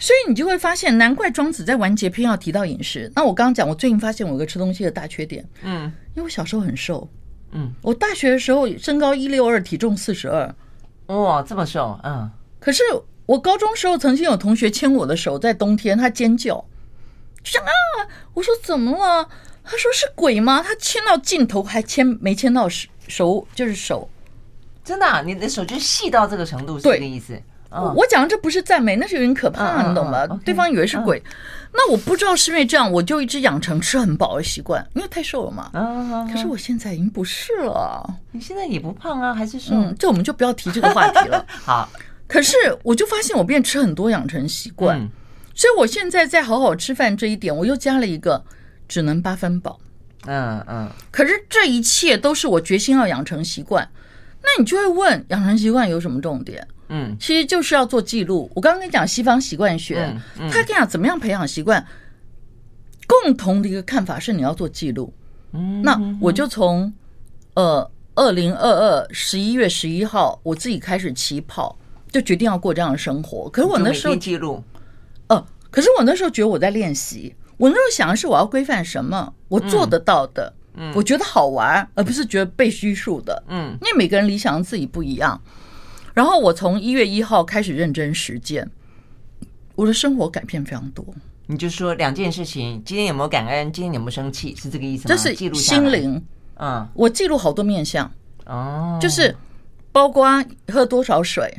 [0.00, 3.08] 所以你就会发现，难怪庄子在完结篇要提到饮食。
[3.14, 7.08] 那我刚刚讲，我最近发现我有个吃东西的大缺点，嗯，因为我小时候很瘦，
[7.52, 10.52] 嗯，我大学的时候身高一六二，体重四十二，
[11.06, 12.28] 哇，这么瘦，嗯。
[12.58, 12.82] 可是
[13.26, 16.64] 我高中时候曾经有同学牵我的手，在冬天他尖叫，
[17.42, 17.70] 就啊，
[18.34, 19.28] 我说怎么了？
[19.64, 20.62] 他说是鬼吗？
[20.62, 22.88] 他牵到尽头还牵没牵到手？
[23.06, 24.08] 手就是手，
[24.84, 27.40] 真的、啊，你的手就细到这个程度，是这个意思。
[27.70, 30.26] 哦、我讲的这不是赞美，那是有点可怕，嗯、你懂吗？
[30.30, 31.18] 嗯、对方以为是鬼。
[31.18, 31.32] 嗯、
[31.74, 35.70] 那我不知道是因为这样，我就一直养成吃很饱的习惯，因为太瘦了嘛。
[35.74, 38.08] 嗯、可是我现在已经不是了。
[38.32, 39.74] 你现在也不胖啊，还是瘦？
[39.74, 41.44] 嗯，这我们就不要提这个话题了。
[41.48, 41.86] 好。
[42.26, 44.98] 可是我就发现我变吃很多，养成习惯。
[44.98, 45.10] 嗯、
[45.58, 48.44] 所以我现在在好好吃饭这一点，我又加了一个，
[48.86, 49.80] 只能八分饱。
[50.24, 53.90] 嗯嗯，可是这一切都是我决心要养成习惯。
[54.40, 56.64] 那你就会问，养成习惯有什么重点？
[56.90, 58.48] 嗯，其实就是要做记录。
[58.54, 61.84] 我刚刚跟你讲西方习惯学，嗯嗯、他跟你讲怎么样培养习惯，
[63.08, 65.12] 共同的一个看法是你要做记录。
[65.52, 66.92] 嗯，那我就从
[67.54, 71.76] 呃二零二二十一月十一号我自己开始起跑，
[72.12, 73.50] 就决定要过这样的生活。
[73.50, 74.77] 可是我那时候记录，呃，
[75.70, 77.34] 可是我那时候觉得我在练习。
[77.56, 85.40] 我那时候想的是我要规范什么，我做得到的，嗯，我觉得好玩，而不是觉得被拘束的，嗯，因为每个人理想自己不一样。
[86.14, 88.70] 然后我从一月一号开始认真实践，
[89.74, 91.04] 我的生活改变非常多。
[91.46, 93.72] 你就说两件事情：今天有没有感恩？
[93.72, 94.54] 今天有没有生气？
[94.54, 95.08] 是这个意思吗？
[95.08, 96.24] 这是记录心灵，
[96.60, 98.08] 嗯，我记录好多面相，
[98.46, 99.34] 哦，就是
[99.90, 101.52] 包括喝多少水。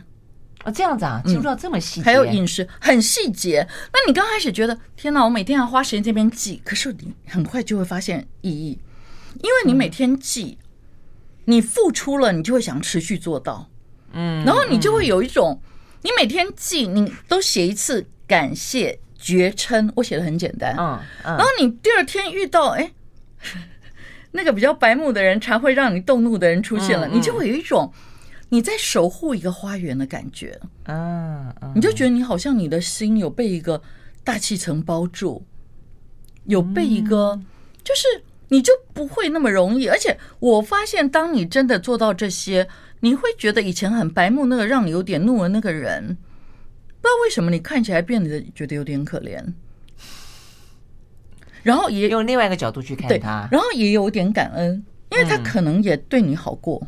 [0.65, 3.65] 哦，这样子啊，记录到这么细节，还有饮食很细节。
[3.93, 8.77] 那你刚开始觉得天哪，我每天要花时间这边记，可是你很快就会发现意义，
[9.35, 10.57] 因为你每天记，
[11.45, 13.69] 你付出了，你就会想持续做到，
[14.11, 15.61] 嗯，然后你就会有一种，
[16.01, 22.91] 你每天记，你都写一次感谢绝称，我写的很简单，嗯嗯，然后你第二天遇到哎，
[24.31, 27.89] 那个比较白目的人，常会让你动怒的人出现了，你就会有一种。
[28.49, 33.81] 你在守护一个花园的感觉，啊，你就觉得你好像你的心有被一个
[34.23, 35.43] 大气层包住，
[36.45, 37.39] 有被一个，
[37.83, 39.87] 就是你就不会那么容易。
[39.87, 42.67] 而且我发现，当你真的做到这些，
[43.01, 46.17] 你会觉得以前很白目那个让你有点怒的那个人，不知
[47.03, 49.53] 道为什么你看起来变得觉得有点可怜，
[51.61, 56.81] 然后也用另外一个角度去看他，然后也有点感恩，因为他可能也对你好过。
[56.81, 56.87] 嗯，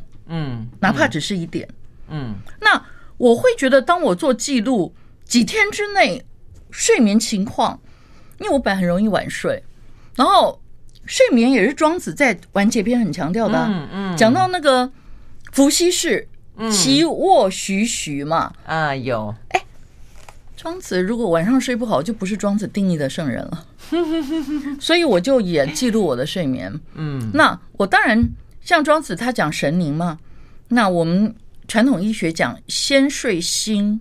[0.80, 1.68] 哪怕只是一点，
[2.08, 2.82] 嗯，那
[3.18, 4.94] 我会觉得，当我做记录
[5.26, 6.24] 几天之内
[6.72, 7.80] 睡眠情况，
[8.40, 9.62] 因为我本来很容易晚睡，
[10.16, 10.62] 然后
[11.06, 14.90] 睡眠也是庄子在完结篇很强调的，嗯嗯，讲到那个
[15.52, 16.28] 伏羲氏，
[16.72, 19.62] 其卧徐徐嘛，啊有，哎，
[20.56, 23.66] 庄子如果晚上睡不好，就不是庄子定义的圣人了，
[24.80, 28.30] 所以我就也记录我的睡眠，嗯，那我当然。
[28.62, 30.20] 像庄子他讲神灵嘛，
[30.70, 31.36] 那我们
[31.68, 34.00] 传统医学讲先睡心，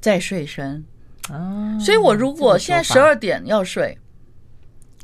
[0.00, 0.84] 再睡身
[1.30, 1.78] 啊。
[1.78, 3.96] 所以我如果现在十二点要睡，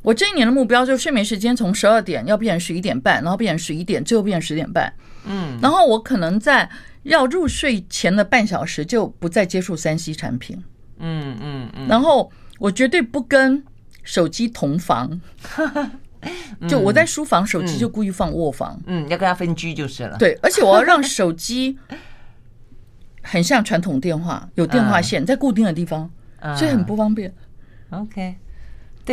[0.03, 4.93] 我这一年的目标就是睡眠时间从十二点要变成十一点半，然后变成十一点，最后变成十点半。
[5.25, 6.69] 嗯，然后我可能在
[7.03, 10.63] 要入睡前的半小时就不再接触三 C 产品。
[10.99, 11.87] 嗯嗯嗯。
[11.89, 13.63] 然后我绝对不跟
[14.03, 15.21] 手机同房。
[16.69, 20.17] 就我在书房，手机就故意放卧房，嗯，要跟他分居就是了。
[20.19, 21.79] 对，而且我要让手机
[23.23, 26.11] 很像传统电话，有电话线在固定的地方，
[26.57, 27.33] 所以很不方便。
[27.91, 28.37] OK。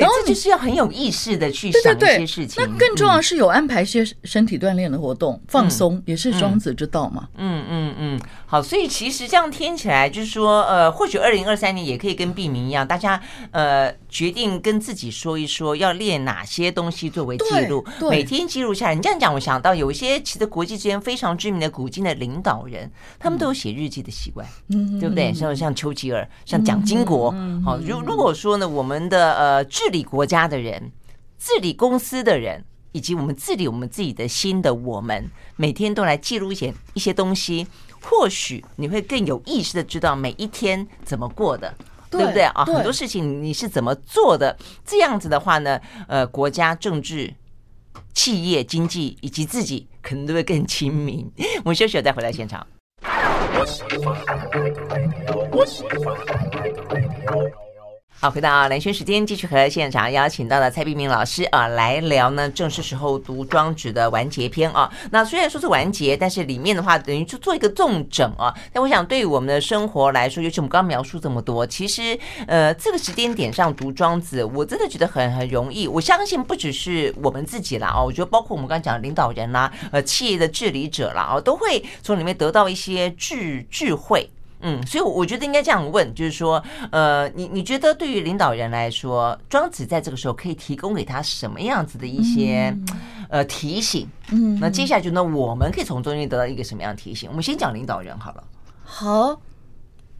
[0.01, 2.63] 然后这就是要很有意识的去想一些事情。
[2.63, 7.27] 那更重要是有安排一些身体锻炼的活动，放松也是庄子之道嘛。
[7.37, 18.95] 嗯嗯嗯，好，所以其实这样听起来就是说，呃，或许二零二三年也可以跟毕明一样，大家呃决定跟自己说一说，要列哪些东西作为记录，每天记录下来。
[18.95, 25.33] 你这样讲，我想到有一些其实国际之间非常知名的古今的领导人，他们都有写日记的习惯，嗯，对不对？
[25.33, 27.31] 像像丘吉尔，像蒋经国，
[27.63, 29.65] 好，如如果说呢，我们的呃。
[29.85, 30.91] 治理国家的人，
[31.37, 37.67] 治理公司的人，以及我们治理我们自己的心的我们，每天都来记录一些一些东西，
[38.01, 41.71] 或许你会更有意识的知道每一天怎么过的，
[42.09, 42.65] 对，不对啊？
[42.65, 44.57] 很多事情你是怎么做的？
[44.83, 47.31] 这样子的话呢，呃，国家政治、
[48.11, 51.31] 企业经济以及自己可能都会更亲民。
[51.63, 52.65] 我们休息了再回来现场。
[58.17, 64.89] 好，回到蓝轩时间，继续和现场邀请到的蔡碧明老师啊来聊呢，正是时候读庄子的完结篇啊。
[65.11, 68.55] 那虽然说是完结，但是里面的话等于就做一个重整啊。
[68.71, 75.85] 但我想对于我们的生活来说，尤其我们刚刚描述这么多，其实呃这个时间点上读庄子，我真的觉得很很容易。
[75.85, 84.31] 我相信不只是我们自己啦啊，我觉得包括我们刚刚讲的领导人啦、呃企业的治理者啦啊，都会从里面得到一些智智慧。
[84.61, 92.75] 嗯，所以我觉得应该这样问，就是说，呃，你你觉得对于领导人来说，庄子在这个时候可以提供给他什么样子的一些
[93.29, 94.09] 呃提醒？
[94.31, 97.29] 嗯，那接下来就呢，我们可以从中间得到一个什么样的提醒？
[97.29, 98.43] 我们先讲领导人好了。
[98.83, 99.39] 好，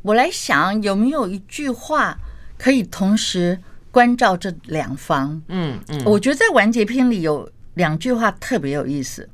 [0.03, 2.17] 我来想有没有一句话
[2.57, 5.41] 可以同时关照这两方？
[5.47, 9.27] 嗯嗯，我觉得在完结篇里有两句话特别有意思，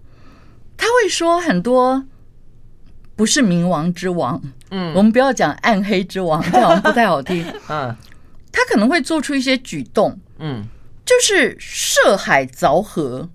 [0.77, 2.05] 他会说很多。
[3.15, 7.45] 不是冥王之王，嗯，我们不要讲暗黑之王，这样不太好听。
[7.69, 7.95] 嗯，
[8.51, 10.63] 他可能会做出一些举动，嗯，
[11.05, 13.29] 就是涉海凿河，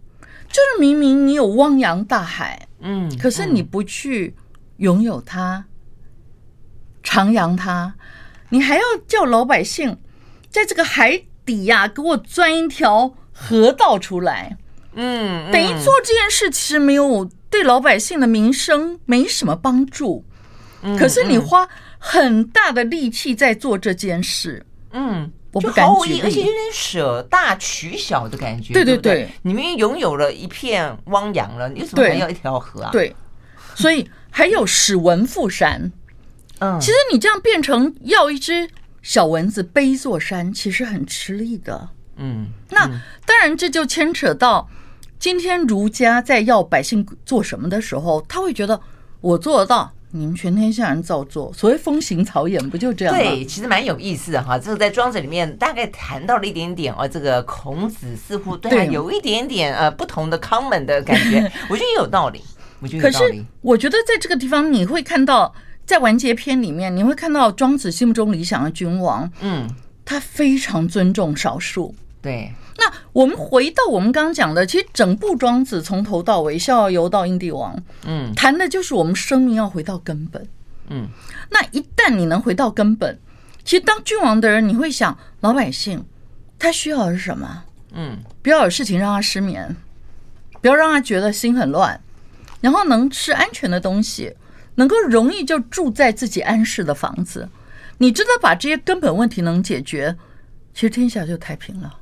[0.49, 4.35] 就是明明你有汪洋大海，嗯，可是你不去
[4.79, 5.67] 拥有它，
[7.05, 7.95] 徜徉它，
[8.49, 9.99] 你还要叫老百姓
[10.51, 14.57] 在这个海底呀，给我钻一条河道出来，
[14.95, 17.31] 嗯，等于做这件事其实没有。
[17.57, 20.23] 对老百姓的民生没什么帮助，
[20.99, 21.67] 可是你花
[21.99, 28.75] 很大的力气在做这件事，嗯，我不敢举例，而且有点舍大取小的感觉。
[28.75, 32.91] 对对对，你们拥有了一片汪洋了，你为什么还要一条河啊？
[32.93, 33.17] 对，
[33.75, 35.91] 所以还有使蚊覆山。
[36.59, 38.69] 嗯，其实你这样变成要一只
[39.01, 41.89] 小蚊子背一座山，其实很吃力的。
[42.17, 42.87] 嗯，那
[43.25, 44.69] 当然这就牵扯到。
[45.19, 48.81] 今天儒家在要百姓做什么的时候，他会觉得
[49.21, 51.53] 我做得到，你们全天下人照做。
[51.53, 53.21] 所谓风行草偃，不就这样吗？
[53.21, 54.59] 对，其实蛮有意思的哈。
[54.59, 57.09] 这个在庄子里面大概谈到了一点点哦。
[57.09, 62.43] 这个孔子似乎对他有一点点呃不同的 common 的感觉， 我觉得也有道理。
[62.81, 63.33] 我觉得有道理。
[63.33, 65.53] 可是我觉得在这个地方，你会看到
[65.87, 69.67] 在完结篇里面，你会看到庄子心目中理想的君王，嗯，
[70.05, 71.95] 他非常尊重少数。
[72.21, 72.53] 对。
[72.79, 77.75] 那我们回到我们刚刚讲的，其实整部庄子从头到尾，《逍遥游》到《应帝王》，
[78.07, 80.47] 嗯，谈的就是我们生命要回到根本，
[80.89, 81.09] 嗯。
[81.49, 83.19] 那一旦你能回到根本，
[83.65, 86.05] 其实当君王的人，你会想老百姓
[86.59, 87.65] 他需要的是什么？
[87.93, 89.75] 嗯，不要有事情让他失眠，
[90.61, 91.99] 不要让他觉得心很乱，
[92.61, 94.35] 然后能吃安全的东西，
[94.75, 97.49] 能够容易就住在自己安适的房子。
[97.99, 100.15] 你真的把这些根本问题能解决，
[100.75, 101.95] 其实天下就太平了。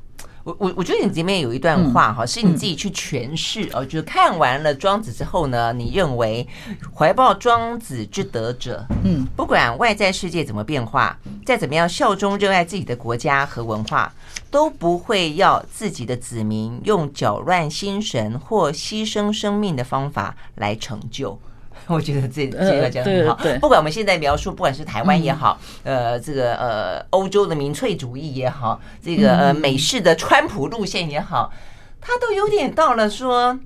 [0.44, 3.82] 我我我觉得你这边有一段话哈，是你自己去诠释哦。
[3.84, 6.46] 就是看完了庄子之后呢，你认为
[6.94, 14.12] 怀抱庄子之德者，嗯，不管外在世界怎么变化，再怎么样效忠热爱自己的国家和文化，
[14.50, 21.38] 都不会要自己的子民用搅乱心神或牺牲生命的方法来成就。
[21.86, 23.38] 我觉得这这个讲得很好。
[23.60, 31.52] 不管我们现在描述，不管是台湾也好，呃，这个呃欧洲的民粹主义也好，这个呃美式的川普路线也好，
[32.00, 33.58] 他都有点到了说，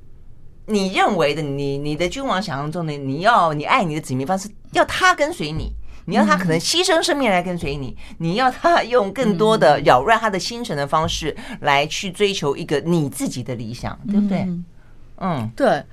[0.66, 5.72] 你认为的你你的君王想象中的你要你爱你的子民方式，要他跟随你，
[6.06, 14.48] 你要他可能牺牲生命来跟随你，你要他用更多的扰乱他的心神的方式来去追求一个你自己的理想，对不对？
[15.18, 15.84] 嗯，对。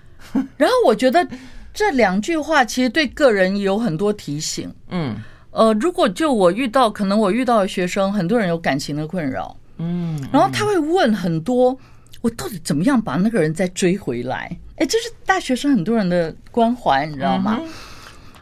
[0.57, 1.27] 然后我觉得。
[1.75, 4.73] 这两句话其实对个人有很多提醒。
[4.89, 5.17] 嗯，
[5.51, 9.55] 呃，如果就我遇到，可能我遇到的学生，很多人有感情的困扰。
[9.77, 11.77] 嗯，然后他会问很多，
[12.21, 14.57] 我到底怎么样把那个人再追回来？
[14.77, 17.59] 哎，这是大学生很多人的关怀，你知道吗？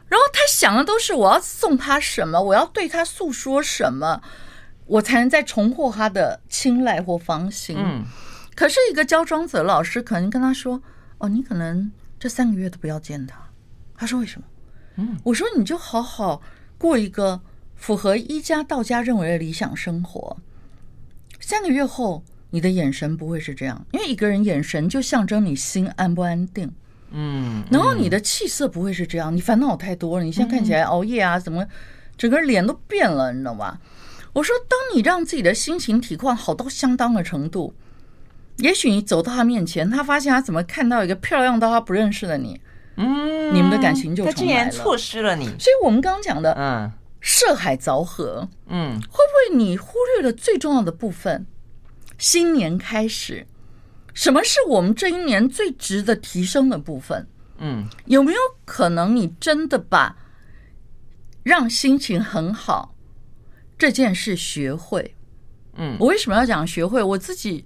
[0.07, 4.21] 然后他想的都是我要送他什么，我要对他诉说什么，
[4.85, 7.75] 我才能再重获他的青睐或芳心。
[7.79, 8.03] 嗯，
[8.53, 10.79] 可是一个教庄子的老师可能跟他说
[11.17, 11.91] ：“哦，你可能。”
[12.23, 13.37] 这三个月都不要见他，
[13.97, 14.47] 他说为什么？
[14.95, 16.41] 嗯，我说你就好好
[16.77, 17.41] 过一个
[17.75, 20.37] 符合一家道家认为的理想生活。
[21.41, 26.71] 三个月后，你的眼神不会是这样，因为一个人眼神就象征你心安不安定。
[27.11, 31.67] 嗯，然后你的气色不会是这样，你烦恼太多了，你现在看起来熬夜啊，怎么
[32.15, 33.81] 整个脸都变了，你知道吗？
[34.31, 37.73] 我说，当你让自己的心情体况好到相当的程度，
[38.57, 42.59] 也许你走到他面前，他发现他怎么看到一个漂亮到他不认识的你，
[42.97, 44.23] 嗯，你们的感情就。
[44.23, 51.45] 他竟然错失了你，所以我们刚刚讲的，嗯，涉海凿河，嗯，会不会你忽略了最重要的部分？
[52.19, 53.47] 新年开始，
[54.13, 57.27] 什么是我们这一年最值得提升的部分？
[57.57, 60.15] 嗯，有没有可能你真的把
[61.41, 62.95] 让心情很好
[63.77, 65.15] 这件事学会？
[65.75, 67.01] 嗯，我为什么要讲学会？
[67.01, 67.65] 我自己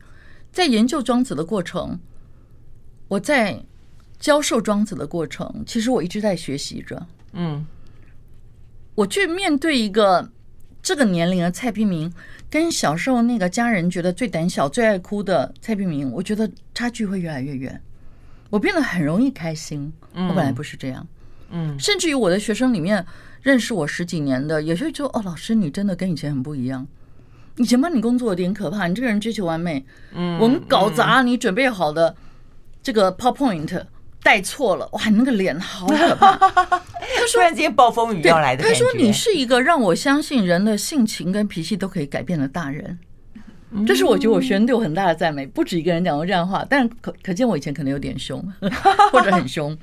[0.57, 1.99] 在研究庄子的过程，
[3.09, 3.61] 我在
[4.17, 7.05] 教授庄子的过程，其实我一直在学习着。
[7.33, 7.63] 嗯，
[8.95, 10.31] 我去面对一个
[10.81, 12.11] 这个年龄的蔡璧明，
[12.49, 17.79] 跟小时候那个家人觉得最胆小、最爱哭的蔡璧明，我觉得差距会越来越远。
[18.49, 21.07] 我变得很容易开心，我本来不是这样。
[21.51, 23.05] 嗯，甚至于我的学生里面
[23.43, 26.87] 认识我十几年的，有些人说：“哦，老师，你真的跟以前很不一样。
[27.57, 29.85] 以前帮你工作有点可怕，你这个人追求完美。
[30.13, 32.15] 嗯，我们搞砸你准备好的
[32.81, 33.83] 这个 PowerPoint
[34.23, 36.37] 带错了，哇，你那个脸好可怕。
[37.17, 42.99] ”他说：“突然间暴风雨要来的。”他说：“你是一个让我相信人的性情跟脾气都可以改变的大人。”
[43.85, 48.41] 这是我觉得我学生对我很大的赞美，不止一个人讲过这样的话，但可可见我以前可能有点凶，
[49.11, 49.77] 或者很凶。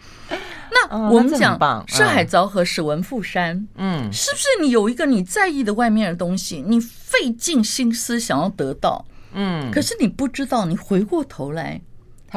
[0.70, 9.04] 那我们讲涉海凿河，史文富山，嗯，是不是你有一个你在意的外面的东西，你费尽心思想要得到，
[9.34, 11.80] 嗯，可是你不知道，你回过头来，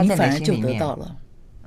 [0.02, 1.16] 你反而就得到了，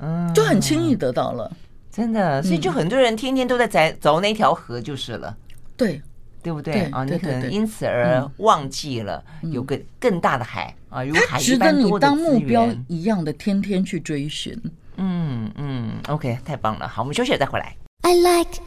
[0.02, 1.50] 嗯，就很轻易得到了，
[1.90, 5.34] 真的，所以就很多人天天都在在凿那条河就是了，
[5.76, 6.00] 对。
[6.42, 7.04] 对不对啊？
[7.04, 14.58] 你可能因此而忘记了有个更大的海啊，如海一你当目标一样的天天去追寻。
[14.96, 16.86] 嗯嗯，OK，太棒了。
[16.86, 17.74] 好，我们休息了再回来。
[18.02, 18.60] I like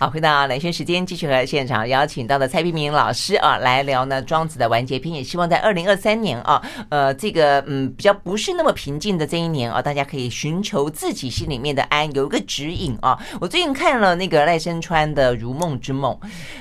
[0.00, 13.18] 好，回到兰萱时间，继续和现场邀请到的蔡碧明老师啊来聊呢庄子的完结篇，也希望在二零二三年啊，呃，这个嗯比较不是那么平静的这一年啊，大家可以寻求自己心里面的安，有一个指引啊。
[13.40, 16.16] 我最近看了那个赖声川的《如梦之梦》，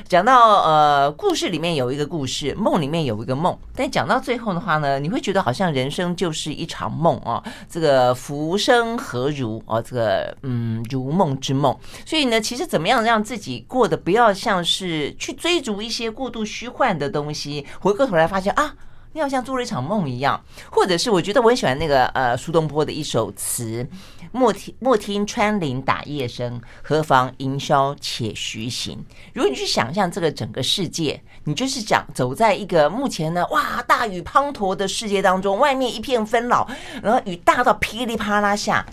[0.08, 11.78] 讲到呃故事里面有一个故事，梦里面有一个梦，但讲到最后的话呢，你会觉得好像人生就是一场梦啊，这个浮生何如啊，这个嗯如梦之梦。
[12.04, 18.74] 所以呢，其实怎么样让自己过得不要像是去追逐一些过度虚幻的东西，回过头来发现啊，
[19.12, 20.42] 你好像做了一场梦一样。
[20.72, 23.86] 或者是我觉得我很喜欢那个呃苏东坡的一首词：
[24.32, 29.04] 莫听莫听穿林打叶声，何妨吟啸且徐行。
[29.34, 36.66] 如果你去想象这个整个世界，你就是讲走在一个目前呢哇大雨滂沱的世界当中，外面一片纷扰，
[37.04, 38.86] 然后雨大到噼里啪啦下，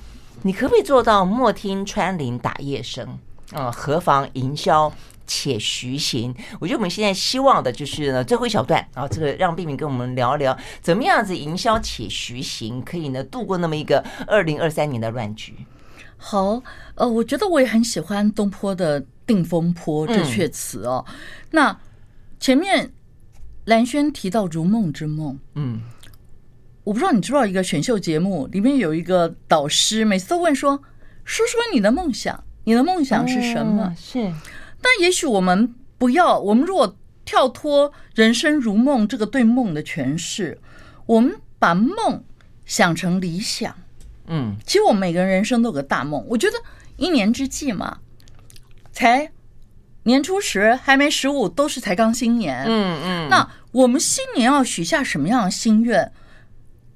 [0.42, 3.16] 你可不可以做到莫听穿林打叶声？
[3.52, 4.92] 嗯，何妨营销
[5.26, 6.34] 且徐行？
[6.60, 15.54] 我觉得我们现在希望的就是呢，最后一小段啊，这个让璧名跟我们聊聊，怎么样子营销且徐行，可以呢度过那么一个二零二三年的乱局。
[16.16, 16.62] 好，
[16.94, 21.04] 呃，我觉得我也很喜欢东坡的《定风波》这阙词哦。
[21.08, 21.14] 嗯、
[21.50, 21.80] 那
[22.40, 22.92] 前面
[23.66, 25.80] 蓝轩提到如梦之梦，嗯，
[26.82, 30.82] 我不知道你知不知道一个选秀节目里面有一个导师，每次都问说
[31.24, 33.84] ：“说说你的梦想。”你的梦想是什么？
[33.84, 34.32] 哦、是，
[34.80, 36.38] 但也许我们不要。
[36.38, 40.58] 我们如果跳脱“人生如梦”这个对梦的诠释，
[41.06, 42.24] 我们把梦
[42.66, 43.74] 想成理想。
[44.26, 46.24] 嗯，其实我们每个人人生都有个大梦。
[46.28, 46.56] 我觉得
[46.96, 47.98] 一年之计嘛，
[48.92, 49.30] 才
[50.04, 52.64] 年初十，还没十五，都是才刚新年。
[52.66, 56.10] 嗯嗯，那我们新年要许下什么样的心愿？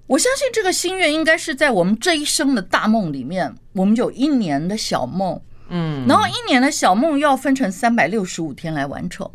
[0.07, 5.39] 我相信这个心愿应该是在我们这一生的大梦里面，我们有一年的小梦。
[5.69, 9.31] 嗯，然后一年的小梦要分成三百六十五天来完成。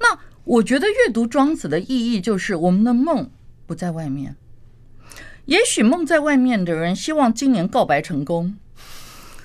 [0.00, 3.30] 那我觉得阅读庄子的意义就是，我们的梦
[3.66, 4.36] 不在外面。
[5.44, 8.56] 也许梦在外面的人希望今年告白成功，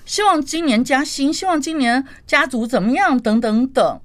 [0.05, 4.01] 希望今年加薪，希望今年家族怎么样，等等等。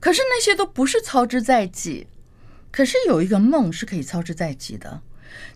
[0.00, 2.06] 可是那些都不是操之在己。
[2.70, 5.00] 可是有一个梦是可以操之在己的。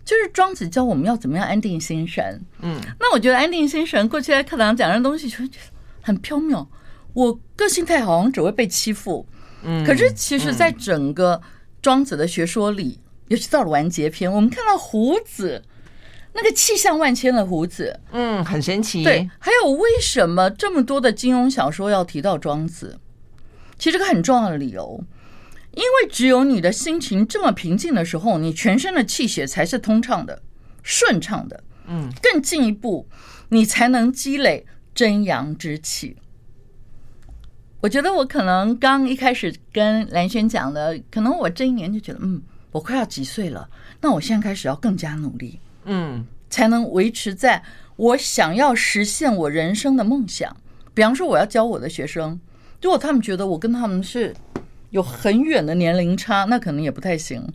[0.05, 2.41] 就是庄子教我们要怎么样安定心神。
[2.61, 5.37] 嗯，那我觉得安定心神，过去在课堂讲的东西就
[6.01, 6.65] 很飘渺。
[7.13, 9.25] 我个性太好，好像只会被欺负。
[9.63, 11.41] 嗯，可是其实，在整个
[11.81, 15.63] 庄子的学说里，尤其到了完结篇，我们看到胡子
[16.33, 19.03] 那个气象万千的胡子，嗯，很神奇。
[19.03, 22.99] 对，还有为什么这么多的金庸小说要提到庄子？
[23.77, 25.03] 其实这个很重要的理由。
[25.71, 30.41] 因为只有你的心情这么平静的时候，你全身的气血才是通畅的、
[30.83, 31.63] 顺畅的。
[31.87, 33.07] 嗯，更进一步，
[33.49, 36.17] 你才能积累真阳之气。
[37.81, 42.41] 我觉得我可能刚一开始跟兰轩讲的，可能我这一年就觉得，嗯，
[42.71, 43.67] 我快要几岁了，
[44.01, 47.63] 那我现在开始要更加努力，嗯，才能维持在
[47.95, 50.55] 我想要实现我人生的梦想。
[50.93, 52.39] 比方说，我要教我的学生，
[52.81, 54.35] 如果他们觉得我跟他们是
[54.91, 57.45] 有很远的年龄差，那可能也不太行。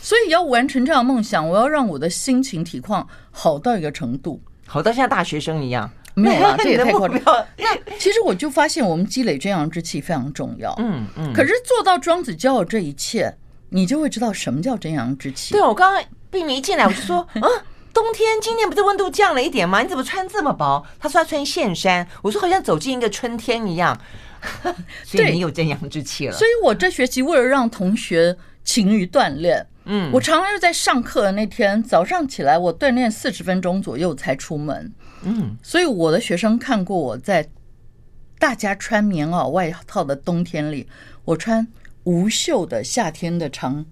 [0.00, 5.90] 所以要完成这样的梦想，我要让我的心情体况好到一个程度，好到像大学生一样。
[6.14, 7.20] 没有啦， 这也太夸张。
[7.56, 10.74] 那其实我就发现，我们积累真阳之气非常重要。
[10.78, 11.32] 嗯嗯。
[11.32, 13.34] 可是做到庄子教我这一切，
[13.70, 15.54] 你就会知道什么叫真阳之气。
[15.54, 17.48] 对，我刚刚并没一进来，我就说，啊，
[17.94, 19.80] 冬天今天不是温度降了一点吗？
[19.80, 20.84] 你怎么穿这么薄？
[20.98, 23.96] 他说他穿线衫，我说好像走进一个春天一样。
[25.04, 26.32] 所以你有真阳之气了。
[26.32, 34.92] 所以我这学期为了让同学勤于锻炼，嗯，我常常是在上课的那天早上起来，我锻炼四十分钟左右才出门。
[35.22, 37.48] 嗯，所以我的学生看过我在
[38.38, 40.88] 大家穿棉袄外套的冬天里，
[41.24, 41.66] 我穿
[42.04, 43.84] 无袖的夏天的长，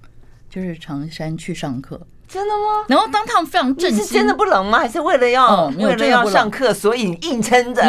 [0.49, 2.05] 就是长衫去上课。
[2.31, 2.85] 真的吗？
[2.89, 4.79] 然后当他们非常震惊，是真的不冷吗？
[4.79, 7.83] 还是为了要、哦、为了要上课，所以硬撑着？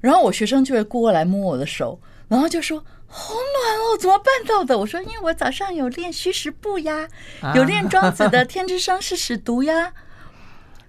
[0.00, 7.08] 然后我学生就会过来摸我的手，然后就说：“好暖哦，怎么办到的？”我说：“因为我早上有练虚实步呀，
[7.54, 9.92] 有练庄子的 ‘天之生，是使读’呀。”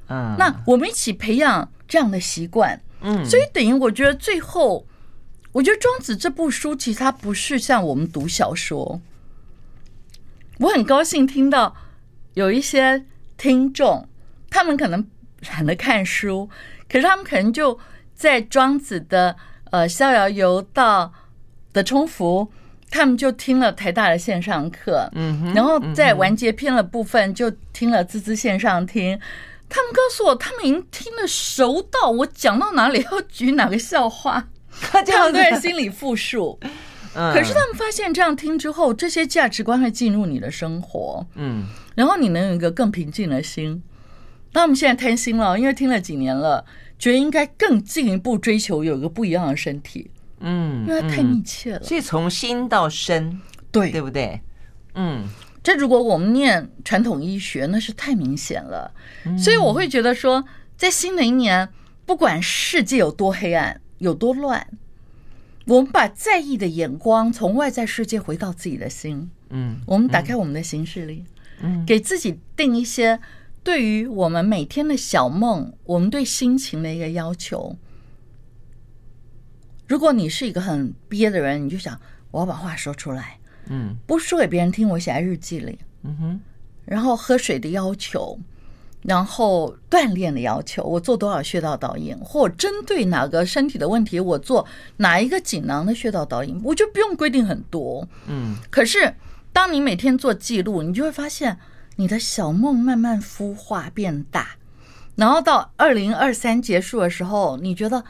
[0.09, 1.69] 嗯，那我们一起培养。
[1.87, 4.87] 这样的习惯，嗯，所以等于我觉得最后，
[5.51, 8.99] 我觉得《庄子》这部书其实它不是像我们读小说。
[10.57, 11.75] 我很高兴听到
[12.35, 13.03] 有一些
[13.37, 14.07] 听众，
[14.49, 15.05] 他们可能
[15.51, 16.49] 懒得看书，
[16.87, 17.77] 可是他们可能就
[18.13, 19.35] 在庄子的
[19.71, 21.11] 呃《逍遥游》到
[21.73, 22.49] 的充福，
[22.91, 29.19] 他们就听了台大的线上课，嗯，然后在完结篇的部分就听了滋滋线上听。
[29.67, 34.47] 他们告诉我，他们已经听得熟到我讲到哪里要举哪个笑话，
[34.79, 36.59] 他们都在心里复述。
[37.15, 41.65] 可是他们发现这样听之后，这些价值观会进入你的生活，嗯，
[41.95, 43.81] 然后你能有一个更平静的心。
[44.53, 46.65] 那我们现在贪心了，因为听了几年了，
[46.99, 51.83] 觉得应该更进一步追求有一个不一样的身体，嗯，因为它太密切了。
[51.83, 53.41] 所以从心到身，
[53.71, 54.39] 对对不对？
[54.93, 55.23] 嗯。
[55.63, 58.93] 这如果我们念传统医学，那是太明显了。
[59.35, 60.45] 所以我会觉得说，
[60.77, 61.67] 在新的一年，
[62.05, 64.67] 不管世界有多黑暗、有多乱，
[65.65, 69.31] 我们把在意的眼光从外在世界回到自己的心。
[69.49, 71.25] 嗯，我们打开我们的行事历，嗯，
[71.85, 73.19] 给自己定一些
[73.63, 77.75] 对于我们每天的小梦，我们对心情的一个要求。
[79.87, 81.99] 如果你是一个很憋的人，你就想
[82.31, 83.37] 我要把话说出来。
[83.67, 85.79] 嗯，不说给别人听，我写在日记里。
[86.03, 86.39] 嗯哼，
[86.85, 88.37] 然后喝水的要求，
[89.01, 98.07] 然后锻炼的要求，我做多少穴道导引，或针对哪个身体的问题，我做哪一个锦囊的穴道导引，我就不用规定很多。
[98.27, 99.11] 嗯，可是
[99.55, 101.57] 当你每天做记录，你就会发现
[101.95, 104.57] 你的小梦慢慢孵化变大，
[105.15, 108.03] 然后到二零二三结束的时候，你觉得。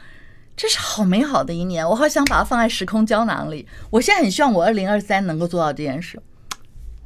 [0.58, 3.68] 这是好美好的一年，我好想把它放在时空胶囊里。
[3.90, 6.18] 我现在很希望我二零二三能够做到这件事。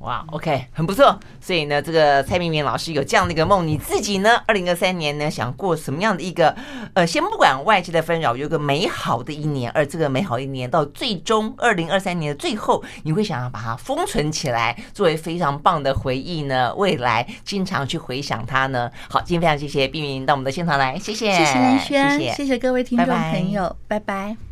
[0.01, 1.19] 哇，OK，很不错。
[1.41, 6.57] 所以呢，这个蔡明明老师有这样的一个梦，你自己呢，二零二三年呢，想过什么样的一个
[6.95, 9.71] 呃，先不管外界的纷扰，有个美好的一年。
[9.73, 16.75] 而这个美好一年到最终二零二三年的最后，你会想要把它封存起来，作为非常棒的回忆呢？
[16.77, 18.91] 未来经常去回想它呢？
[19.11, 24.29] 好，今天非常谢谢冰明到我们的现场来，谢谢，谢谢兰萱，谢谢，谢谢各位听众朋友，拜拜。
[24.29, 24.50] 拜拜。